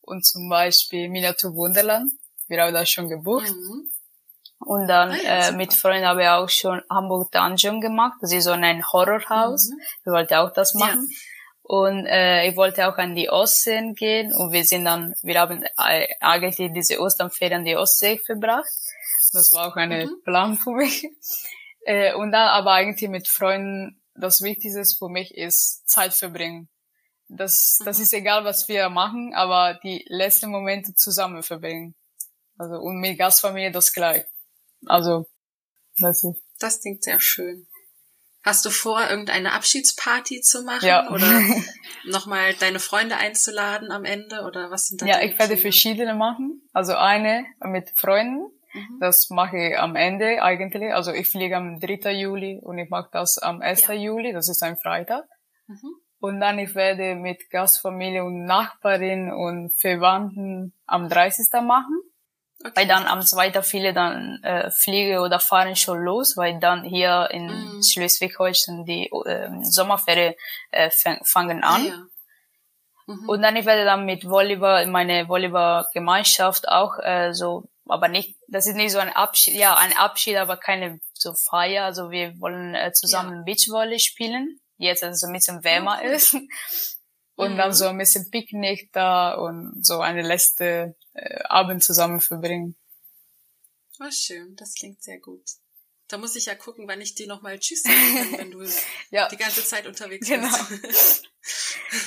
Und 0.00 0.24
zum 0.24 0.48
Beispiel 0.48 1.10
Miniatur 1.10 1.54
Wunderland 1.54 2.10
wir 2.52 2.62
haben 2.62 2.74
das 2.74 2.90
schon 2.90 3.08
gebucht. 3.08 3.50
Mhm. 3.50 3.90
Und 4.64 4.86
dann 4.86 5.10
ah, 5.10 5.16
ja, 5.16 5.48
äh, 5.48 5.52
mit 5.52 5.74
Freunden 5.74 6.06
habe 6.06 6.22
ich 6.22 6.28
auch 6.28 6.48
schon 6.48 6.82
Hamburg 6.88 7.32
Dungeon 7.32 7.80
gemacht. 7.80 8.18
Das 8.20 8.32
ist 8.32 8.44
so 8.44 8.52
ein 8.52 8.84
Horrorhaus. 8.92 9.70
Mhm. 9.70 9.80
Ich 10.04 10.12
wollte 10.12 10.38
auch 10.38 10.52
das 10.52 10.74
machen. 10.74 11.08
Ja. 11.10 11.16
Und 11.62 12.06
äh, 12.06 12.48
ich 12.48 12.56
wollte 12.56 12.88
auch 12.88 12.98
an 12.98 13.14
die 13.14 13.30
Ostsee 13.30 13.92
gehen 13.94 14.32
und 14.34 14.52
wir 14.52 14.64
sind 14.64 14.84
dann, 14.84 15.14
wir 15.22 15.40
haben 15.40 15.62
äh, 15.62 16.08
eigentlich 16.20 16.56
diese 16.74 17.00
Osternferien 17.00 17.60
an 17.60 17.64
die 17.64 17.76
Ostsee 17.76 18.18
verbracht. 18.18 18.68
Das 19.32 19.52
war 19.52 19.68
auch 19.68 19.76
ein 19.76 19.90
mhm. 19.90 20.22
Plan 20.24 20.56
für 20.56 20.72
mich. 20.72 21.08
Äh, 21.84 22.14
und 22.14 22.30
dann 22.30 22.46
aber 22.46 22.74
eigentlich 22.74 23.10
mit 23.10 23.26
Freunden, 23.26 24.00
das 24.14 24.40
Wichtigste 24.40 24.84
für 24.96 25.08
mich 25.08 25.34
ist 25.34 25.88
Zeit 25.88 26.14
verbringen. 26.14 26.68
Das, 27.26 27.80
das 27.84 27.98
mhm. 27.98 28.02
ist 28.04 28.14
egal, 28.14 28.44
was 28.44 28.68
wir 28.68 28.88
machen, 28.88 29.34
aber 29.34 29.80
die 29.82 30.04
letzten 30.06 30.50
Momente 30.50 30.94
zusammen 30.94 31.42
verbringen. 31.42 31.96
Also, 32.58 32.76
und 32.76 33.00
mit 33.00 33.18
Gastfamilie 33.18 33.70
das 33.70 33.92
gleich. 33.92 34.24
Also, 34.86 35.26
weiß 36.00 36.24
ich. 36.24 36.42
Das 36.58 36.80
klingt 36.80 37.02
sehr 37.02 37.20
schön. 37.20 37.66
Hast 38.44 38.64
du 38.64 38.70
vor, 38.70 39.00
irgendeine 39.08 39.52
Abschiedsparty 39.52 40.40
zu 40.40 40.62
machen? 40.62 40.86
Ja. 40.86 41.10
Oder 41.10 41.26
nochmal 42.04 42.54
deine 42.54 42.80
Freunde 42.80 43.16
einzuladen 43.16 43.92
am 43.92 44.04
Ende? 44.04 44.42
Oder 44.42 44.70
was 44.70 44.88
sind 44.88 45.00
da 45.00 45.06
Ja, 45.06 45.22
ich 45.22 45.38
werde 45.38 45.56
verschiedene 45.56 46.14
machen. 46.14 46.68
Also 46.72 46.94
eine 46.94 47.46
mit 47.60 47.90
Freunden. 47.94 48.50
Mhm. 48.72 48.98
Das 49.00 49.30
mache 49.30 49.56
ich 49.58 49.78
am 49.78 49.94
Ende 49.94 50.42
eigentlich. 50.42 50.92
Also 50.92 51.12
ich 51.12 51.28
fliege 51.28 51.56
am 51.56 51.78
3. 51.78 52.12
Juli 52.12 52.58
und 52.60 52.78
ich 52.78 52.90
mache 52.90 53.10
das 53.12 53.38
am 53.38 53.60
1. 53.60 53.86
Ja. 53.86 53.92
Juli. 53.92 54.32
Das 54.32 54.48
ist 54.48 54.62
ein 54.62 54.76
Freitag. 54.76 55.24
Mhm. 55.68 55.94
Und 56.18 56.40
dann 56.40 56.58
ich 56.58 56.74
werde 56.74 57.14
mit 57.14 57.48
Gastfamilie 57.50 58.24
und 58.24 58.44
Nachbarin 58.44 59.32
und 59.32 59.72
Verwandten 59.76 60.72
am 60.86 61.08
30. 61.08 61.46
machen. 61.62 62.00
Okay. 62.64 62.72
Weil 62.76 62.86
dann 62.86 63.06
am 63.06 63.22
zweiten 63.22 63.62
viele 63.62 63.92
dann 63.92 64.40
äh, 64.42 64.70
fliegen 64.70 65.18
oder 65.18 65.40
fahren 65.40 65.74
schon 65.74 65.98
los, 65.98 66.36
weil 66.36 66.60
dann 66.60 66.84
hier 66.84 67.28
in 67.32 67.46
mm. 67.46 67.82
Schleswig-Holstein 67.82 68.84
die 68.84 69.10
äh, 69.26 69.48
Sommerferien 69.62 70.34
äh, 70.70 70.90
fangen 71.24 71.64
an. 71.64 71.84
Ja. 71.84 72.06
Mhm. 73.06 73.28
Und 73.28 73.42
dann 73.42 73.56
ich 73.56 73.66
werde 73.66 73.84
dann 73.84 74.04
mit 74.04 74.24
Volleyball, 74.28 74.86
meine 74.86 75.28
Volleyball-Gemeinschaft 75.28 76.68
auch 76.68 76.98
äh, 77.00 77.32
so, 77.32 77.68
aber 77.88 78.08
nicht, 78.08 78.36
das 78.48 78.66
ist 78.66 78.76
nicht 78.76 78.92
so 78.92 78.98
ein 78.98 79.10
Abschied, 79.10 79.54
ja, 79.54 79.74
ein 79.74 79.96
Abschied, 79.96 80.36
aber 80.36 80.56
keine 80.56 81.00
so 81.14 81.34
Feier. 81.34 81.84
Also 81.84 82.10
wir 82.10 82.38
wollen 82.40 82.74
äh, 82.74 82.92
zusammen 82.92 83.38
ja. 83.38 83.42
Beachvolley 83.44 83.98
spielen, 83.98 84.60
jetzt 84.78 85.02
also 85.02 85.26
ein 85.26 85.32
bisschen 85.32 85.64
wärmer 85.64 85.98
okay. 85.98 86.14
ist. 86.14 86.36
Und 87.34 87.54
mhm. 87.54 87.56
dann 87.56 87.72
so 87.72 87.86
ein 87.86 87.96
bisschen 87.96 88.30
Picknick 88.30 88.92
da 88.92 89.32
und 89.32 89.86
so 89.86 90.00
eine 90.00 90.20
letzte 90.20 90.94
äh, 91.14 91.42
Abend 91.44 91.82
zusammen 91.82 92.20
verbringen. 92.20 92.76
Oh, 94.00 94.10
schön, 94.10 94.56
das 94.56 94.74
klingt 94.74 95.02
sehr 95.02 95.18
gut. 95.18 95.42
Da 96.08 96.18
muss 96.18 96.36
ich 96.36 96.46
ja 96.46 96.54
gucken, 96.54 96.86
wann 96.88 97.00
ich 97.00 97.14
dir 97.14 97.26
nochmal 97.26 97.58
Tschüss 97.58 97.82
sagen 97.84 98.30
kann, 98.30 98.38
wenn 98.38 98.50
du 98.50 98.64
ja. 99.10 99.28
die 99.28 99.36
ganze 99.36 99.64
Zeit 99.64 99.86
unterwegs 99.86 100.28
genau. 100.28 100.48
bist. 100.82 101.24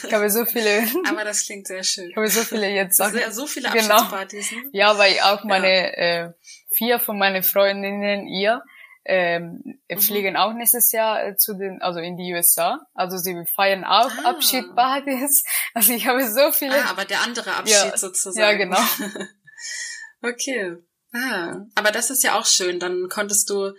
ich 0.03 0.13
habe 0.13 0.29
so 0.29 0.45
viele. 0.45 0.87
Aber 1.07 1.23
das 1.23 1.45
klingt 1.45 1.67
sehr 1.67 1.83
schön. 1.83 2.09
Ich 2.11 2.15
habe 2.15 2.27
so 2.27 2.43
viele 2.43 2.69
jetzt 2.69 2.97
Sachen. 2.97 3.13
Sehr, 3.13 3.31
so 3.31 3.47
viele 3.47 3.69
genau. 3.71 3.95
Abschiedspartys. 3.95 4.49
Genau. 4.49 4.61
Ne? 4.61 4.69
Ja, 4.73 4.97
weil 4.97 5.19
auch 5.21 5.43
meine 5.43 5.67
ja. 5.67 6.25
äh, 6.27 6.33
vier 6.69 6.99
von 6.99 7.17
meinen 7.17 7.43
Freundinnen 7.43 8.27
ihr 8.27 8.63
ähm, 9.05 9.79
mhm. 9.89 9.99
fliegen 9.99 10.35
auch 10.35 10.53
nächstes 10.53 10.91
Jahr 10.91 11.23
äh, 11.23 11.37
zu 11.37 11.53
den, 11.53 11.81
also 11.81 11.99
in 11.99 12.17
die 12.17 12.33
USA. 12.33 12.87
Also 12.93 13.17
sie 13.17 13.45
feiern 13.45 13.83
auch 13.83 14.11
ah. 14.23 14.29
Abschiedspartys. 14.31 15.43
Also 15.73 15.93
ich 15.93 16.07
habe 16.07 16.25
so 16.25 16.51
viele. 16.53 16.73
Ah, 16.73 16.89
aber 16.89 17.03
der 17.05 17.21
andere 17.21 17.53
Abschied 17.53 17.91
ja, 17.91 17.97
sozusagen. 17.97 18.39
Ja, 18.39 18.53
genau. 18.53 18.79
okay. 20.21 20.77
Ah, 21.13 21.65
aber 21.75 21.91
das 21.91 22.09
ist 22.09 22.23
ja 22.23 22.39
auch 22.39 22.45
schön. 22.45 22.79
Dann 22.79 23.09
konntest 23.09 23.49
du 23.49 23.73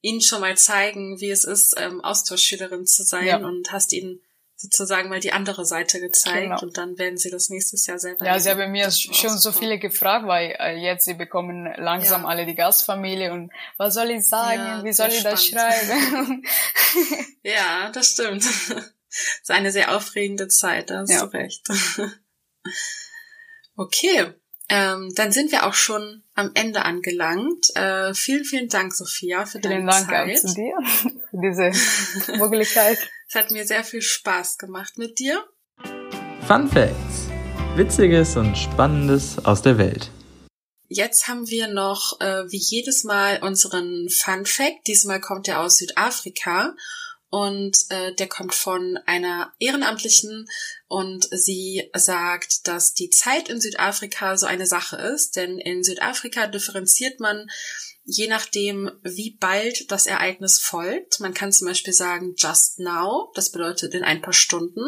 ihnen 0.00 0.20
schon 0.20 0.40
mal 0.40 0.56
zeigen, 0.56 1.20
wie 1.20 1.30
es 1.30 1.44
ist, 1.44 1.74
ähm, 1.78 2.00
Austauschschülerin 2.00 2.86
zu 2.86 3.04
sein 3.04 3.26
ja. 3.26 3.36
und 3.36 3.70
hast 3.70 3.92
ihnen 3.92 4.20
sozusagen 4.62 5.08
mal 5.08 5.18
die 5.18 5.32
andere 5.32 5.64
Seite 5.64 6.00
gezeigt 6.00 6.42
genau. 6.42 6.60
und 6.62 6.76
dann 6.76 6.96
werden 6.98 7.18
sie 7.18 7.30
das 7.30 7.48
nächstes 7.48 7.84
Jahr 7.86 7.98
selber. 7.98 8.24
Ja, 8.24 8.38
sie 8.38 8.48
haben 8.48 8.70
mir 8.70 8.90
schon 8.90 9.36
so 9.36 9.50
viele 9.50 9.78
gefragt, 9.78 10.26
weil 10.26 10.56
äh, 10.58 10.76
jetzt 10.76 11.04
sie 11.04 11.14
bekommen 11.14 11.68
langsam 11.76 12.22
ja. 12.22 12.28
alle 12.28 12.46
die 12.46 12.54
Gastfamilie 12.54 13.32
und 13.32 13.52
was 13.76 13.94
soll 13.94 14.10
ich 14.10 14.26
sagen, 14.26 14.62
ja, 14.62 14.84
wie 14.84 14.92
soll 14.92 15.08
ich 15.08 15.18
spannend. 15.18 15.38
das 15.38 15.46
schreiben? 15.46 16.44
ja, 17.42 17.90
das 17.92 18.12
stimmt. 18.12 18.44
Das 18.44 18.70
ist 19.42 19.50
eine 19.50 19.72
sehr 19.72 19.96
aufregende 19.96 20.46
Zeit, 20.48 20.90
da 20.90 21.00
hast 21.00 21.10
ja. 21.10 21.26
du 21.26 21.32
recht. 21.32 21.66
Okay, 23.74 24.32
ähm, 24.68 25.12
dann 25.14 25.32
sind 25.32 25.52
wir 25.52 25.66
auch 25.66 25.74
schon 25.74 26.22
am 26.34 26.50
Ende 26.54 26.84
angelangt. 26.84 27.74
Äh, 27.74 28.14
vielen, 28.14 28.44
vielen 28.44 28.68
Dank, 28.68 28.94
Sophia, 28.94 29.44
für 29.44 29.60
vielen 29.60 29.86
deine 29.86 29.90
Dank 29.90 30.06
Zeit. 30.08 30.38
Vielen 30.40 30.42
Dank 30.42 30.48
zu 30.48 30.54
dir 30.54 31.20
für 31.30 31.72
diese 31.72 32.32
Möglichkeit. 32.38 32.98
es 33.28 33.34
hat 33.34 33.50
mir 33.50 33.66
sehr 33.66 33.84
viel 33.84 34.02
Spaß 34.02 34.58
gemacht 34.58 34.98
mit 34.98 35.18
dir. 35.18 35.44
Fun 36.46 36.68
Facts. 36.68 37.28
Witziges 37.76 38.36
und 38.36 38.56
Spannendes 38.56 39.42
aus 39.44 39.62
der 39.62 39.78
Welt. 39.78 40.10
Jetzt 40.88 41.26
haben 41.26 41.48
wir 41.48 41.68
noch, 41.68 42.20
äh, 42.20 42.44
wie 42.50 42.58
jedes 42.58 43.04
Mal, 43.04 43.42
unseren 43.42 44.08
Fun 44.10 44.44
Fact. 44.44 44.86
Diesmal 44.86 45.22
kommt 45.22 45.48
er 45.48 45.60
aus 45.60 45.78
Südafrika. 45.78 46.74
Und 47.32 47.78
äh, 47.88 48.14
der 48.14 48.28
kommt 48.28 48.54
von 48.54 48.98
einer 49.06 49.54
Ehrenamtlichen 49.58 50.46
und 50.86 51.26
sie 51.30 51.90
sagt, 51.94 52.68
dass 52.68 52.92
die 52.92 53.08
Zeit 53.08 53.48
in 53.48 53.58
Südafrika 53.58 54.36
so 54.36 54.44
eine 54.44 54.66
Sache 54.66 54.96
ist, 54.96 55.36
denn 55.36 55.56
in 55.56 55.82
Südafrika 55.82 56.46
differenziert 56.46 57.20
man 57.20 57.48
je 58.04 58.28
nachdem, 58.28 58.90
wie 59.02 59.38
bald 59.40 59.90
das 59.90 60.04
Ereignis 60.04 60.58
folgt. 60.58 61.20
Man 61.20 61.32
kann 61.32 61.52
zum 61.52 61.68
Beispiel 61.68 61.94
sagen 61.94 62.34
just 62.36 62.80
now, 62.80 63.30
das 63.34 63.50
bedeutet 63.50 63.94
in 63.94 64.04
ein 64.04 64.20
paar 64.20 64.34
Stunden. 64.34 64.82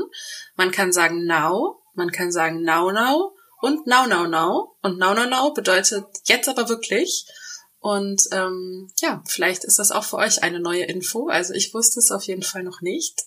Man 0.55 0.71
kann 0.71 0.93
sagen 0.93 1.25
now, 1.25 1.83
man 1.95 2.13
kann 2.13 2.31
sagen 2.31 2.63
now 2.63 2.93
now 2.93 3.35
und 3.63 3.87
now 3.87 4.07
now 4.07 4.27
now. 4.27 4.77
Und 4.83 4.99
now 4.99 5.15
now 5.15 5.25
now 5.25 5.55
bedeutet 5.55 6.05
jetzt 6.25 6.51
aber 6.51 6.69
wirklich. 6.69 7.25
Und 7.85 8.23
ähm, 8.33 8.91
ja, 9.03 9.23
vielleicht 9.27 9.63
ist 9.65 9.79
das 9.79 9.91
auch 9.91 10.05
für 10.05 10.17
euch 10.17 10.43
eine 10.43 10.59
neue 10.59 10.85
Info. 10.85 11.29
Also 11.29 11.53
ich 11.53 11.75
wusste 11.75 12.01
es 12.01 12.11
auf 12.11 12.23
jeden 12.23 12.43
Fall 12.43 12.63
noch 12.63 12.81
nicht. 12.81 13.25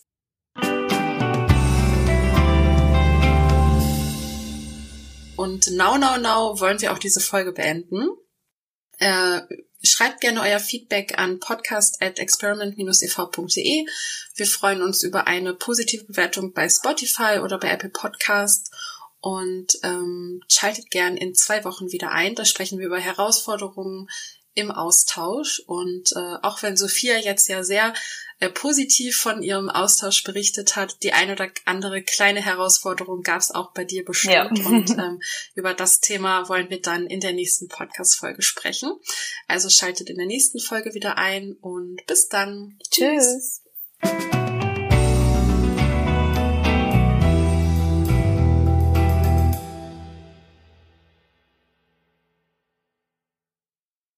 Und 5.35 5.67
now, 5.73 5.99
now, 5.99 6.17
now 6.17 6.59
wollen 6.59 6.81
wir 6.81 6.91
auch 6.91 6.97
diese 6.97 7.19
Folge 7.19 7.51
beenden. 7.51 8.07
Äh, 8.97 9.41
Schreibt 9.83 10.21
gerne 10.21 10.41
euer 10.41 10.59
Feedback 10.59 11.19
an 11.19 11.39
podcast 11.39 12.01
at 12.01 12.17
experiment-ev.de. 12.17 13.85
Wir 14.35 14.47
freuen 14.47 14.81
uns 14.81 15.03
über 15.03 15.27
eine 15.27 15.53
positive 15.53 16.05
Bewertung 16.05 16.53
bei 16.53 16.67
Spotify 16.67 17.41
oder 17.43 17.59
bei 17.59 17.69
Apple 17.69 17.91
Podcast 17.91 18.71
und 19.19 19.77
ähm, 19.83 20.41
schaltet 20.47 20.89
gern 20.89 21.15
in 21.15 21.35
zwei 21.35 21.63
Wochen 21.63 21.91
wieder 21.91 22.11
ein. 22.11 22.33
Da 22.33 22.45
sprechen 22.45 22.79
wir 22.79 22.87
über 22.87 22.99
Herausforderungen 22.99 24.09
im 24.57 24.71
Austausch. 24.71 25.61
Und 25.65 26.11
äh, 26.15 26.37
auch 26.41 26.63
wenn 26.63 26.75
Sophia 26.75 27.17
jetzt 27.17 27.47
ja 27.47 27.63
sehr 27.63 27.93
äh, 28.39 28.49
positiv 28.49 29.17
von 29.17 29.43
ihrem 29.43 29.69
Austausch 29.69 30.23
berichtet 30.23 30.75
hat, 30.75 31.03
die 31.03 31.13
eine 31.13 31.33
oder 31.33 31.49
andere 31.65 32.01
kleine 32.01 32.43
Herausforderung 32.43 33.21
gab 33.21 33.39
es 33.39 33.51
auch 33.51 33.71
bei 33.73 33.83
dir 33.83 34.03
bestimmt. 34.03 34.59
Ja. 34.59 34.65
Und 34.65 34.89
ähm, 34.97 35.21
über 35.55 35.73
das 35.73 35.99
Thema 35.99 36.49
wollen 36.49 36.69
wir 36.69 36.81
dann 36.81 37.05
in 37.05 37.19
der 37.19 37.33
nächsten 37.33 37.67
Podcast-Folge 37.67 38.41
sprechen. 38.41 38.91
Also 39.47 39.69
schaltet 39.69 40.09
in 40.09 40.17
der 40.17 40.27
nächsten 40.27 40.59
Folge 40.59 40.93
wieder 40.95 41.17
ein 41.17 41.53
und 41.61 42.05
bis 42.07 42.27
dann. 42.27 42.79
Tschüss. 42.89 43.61
Tschüss. 44.01 44.46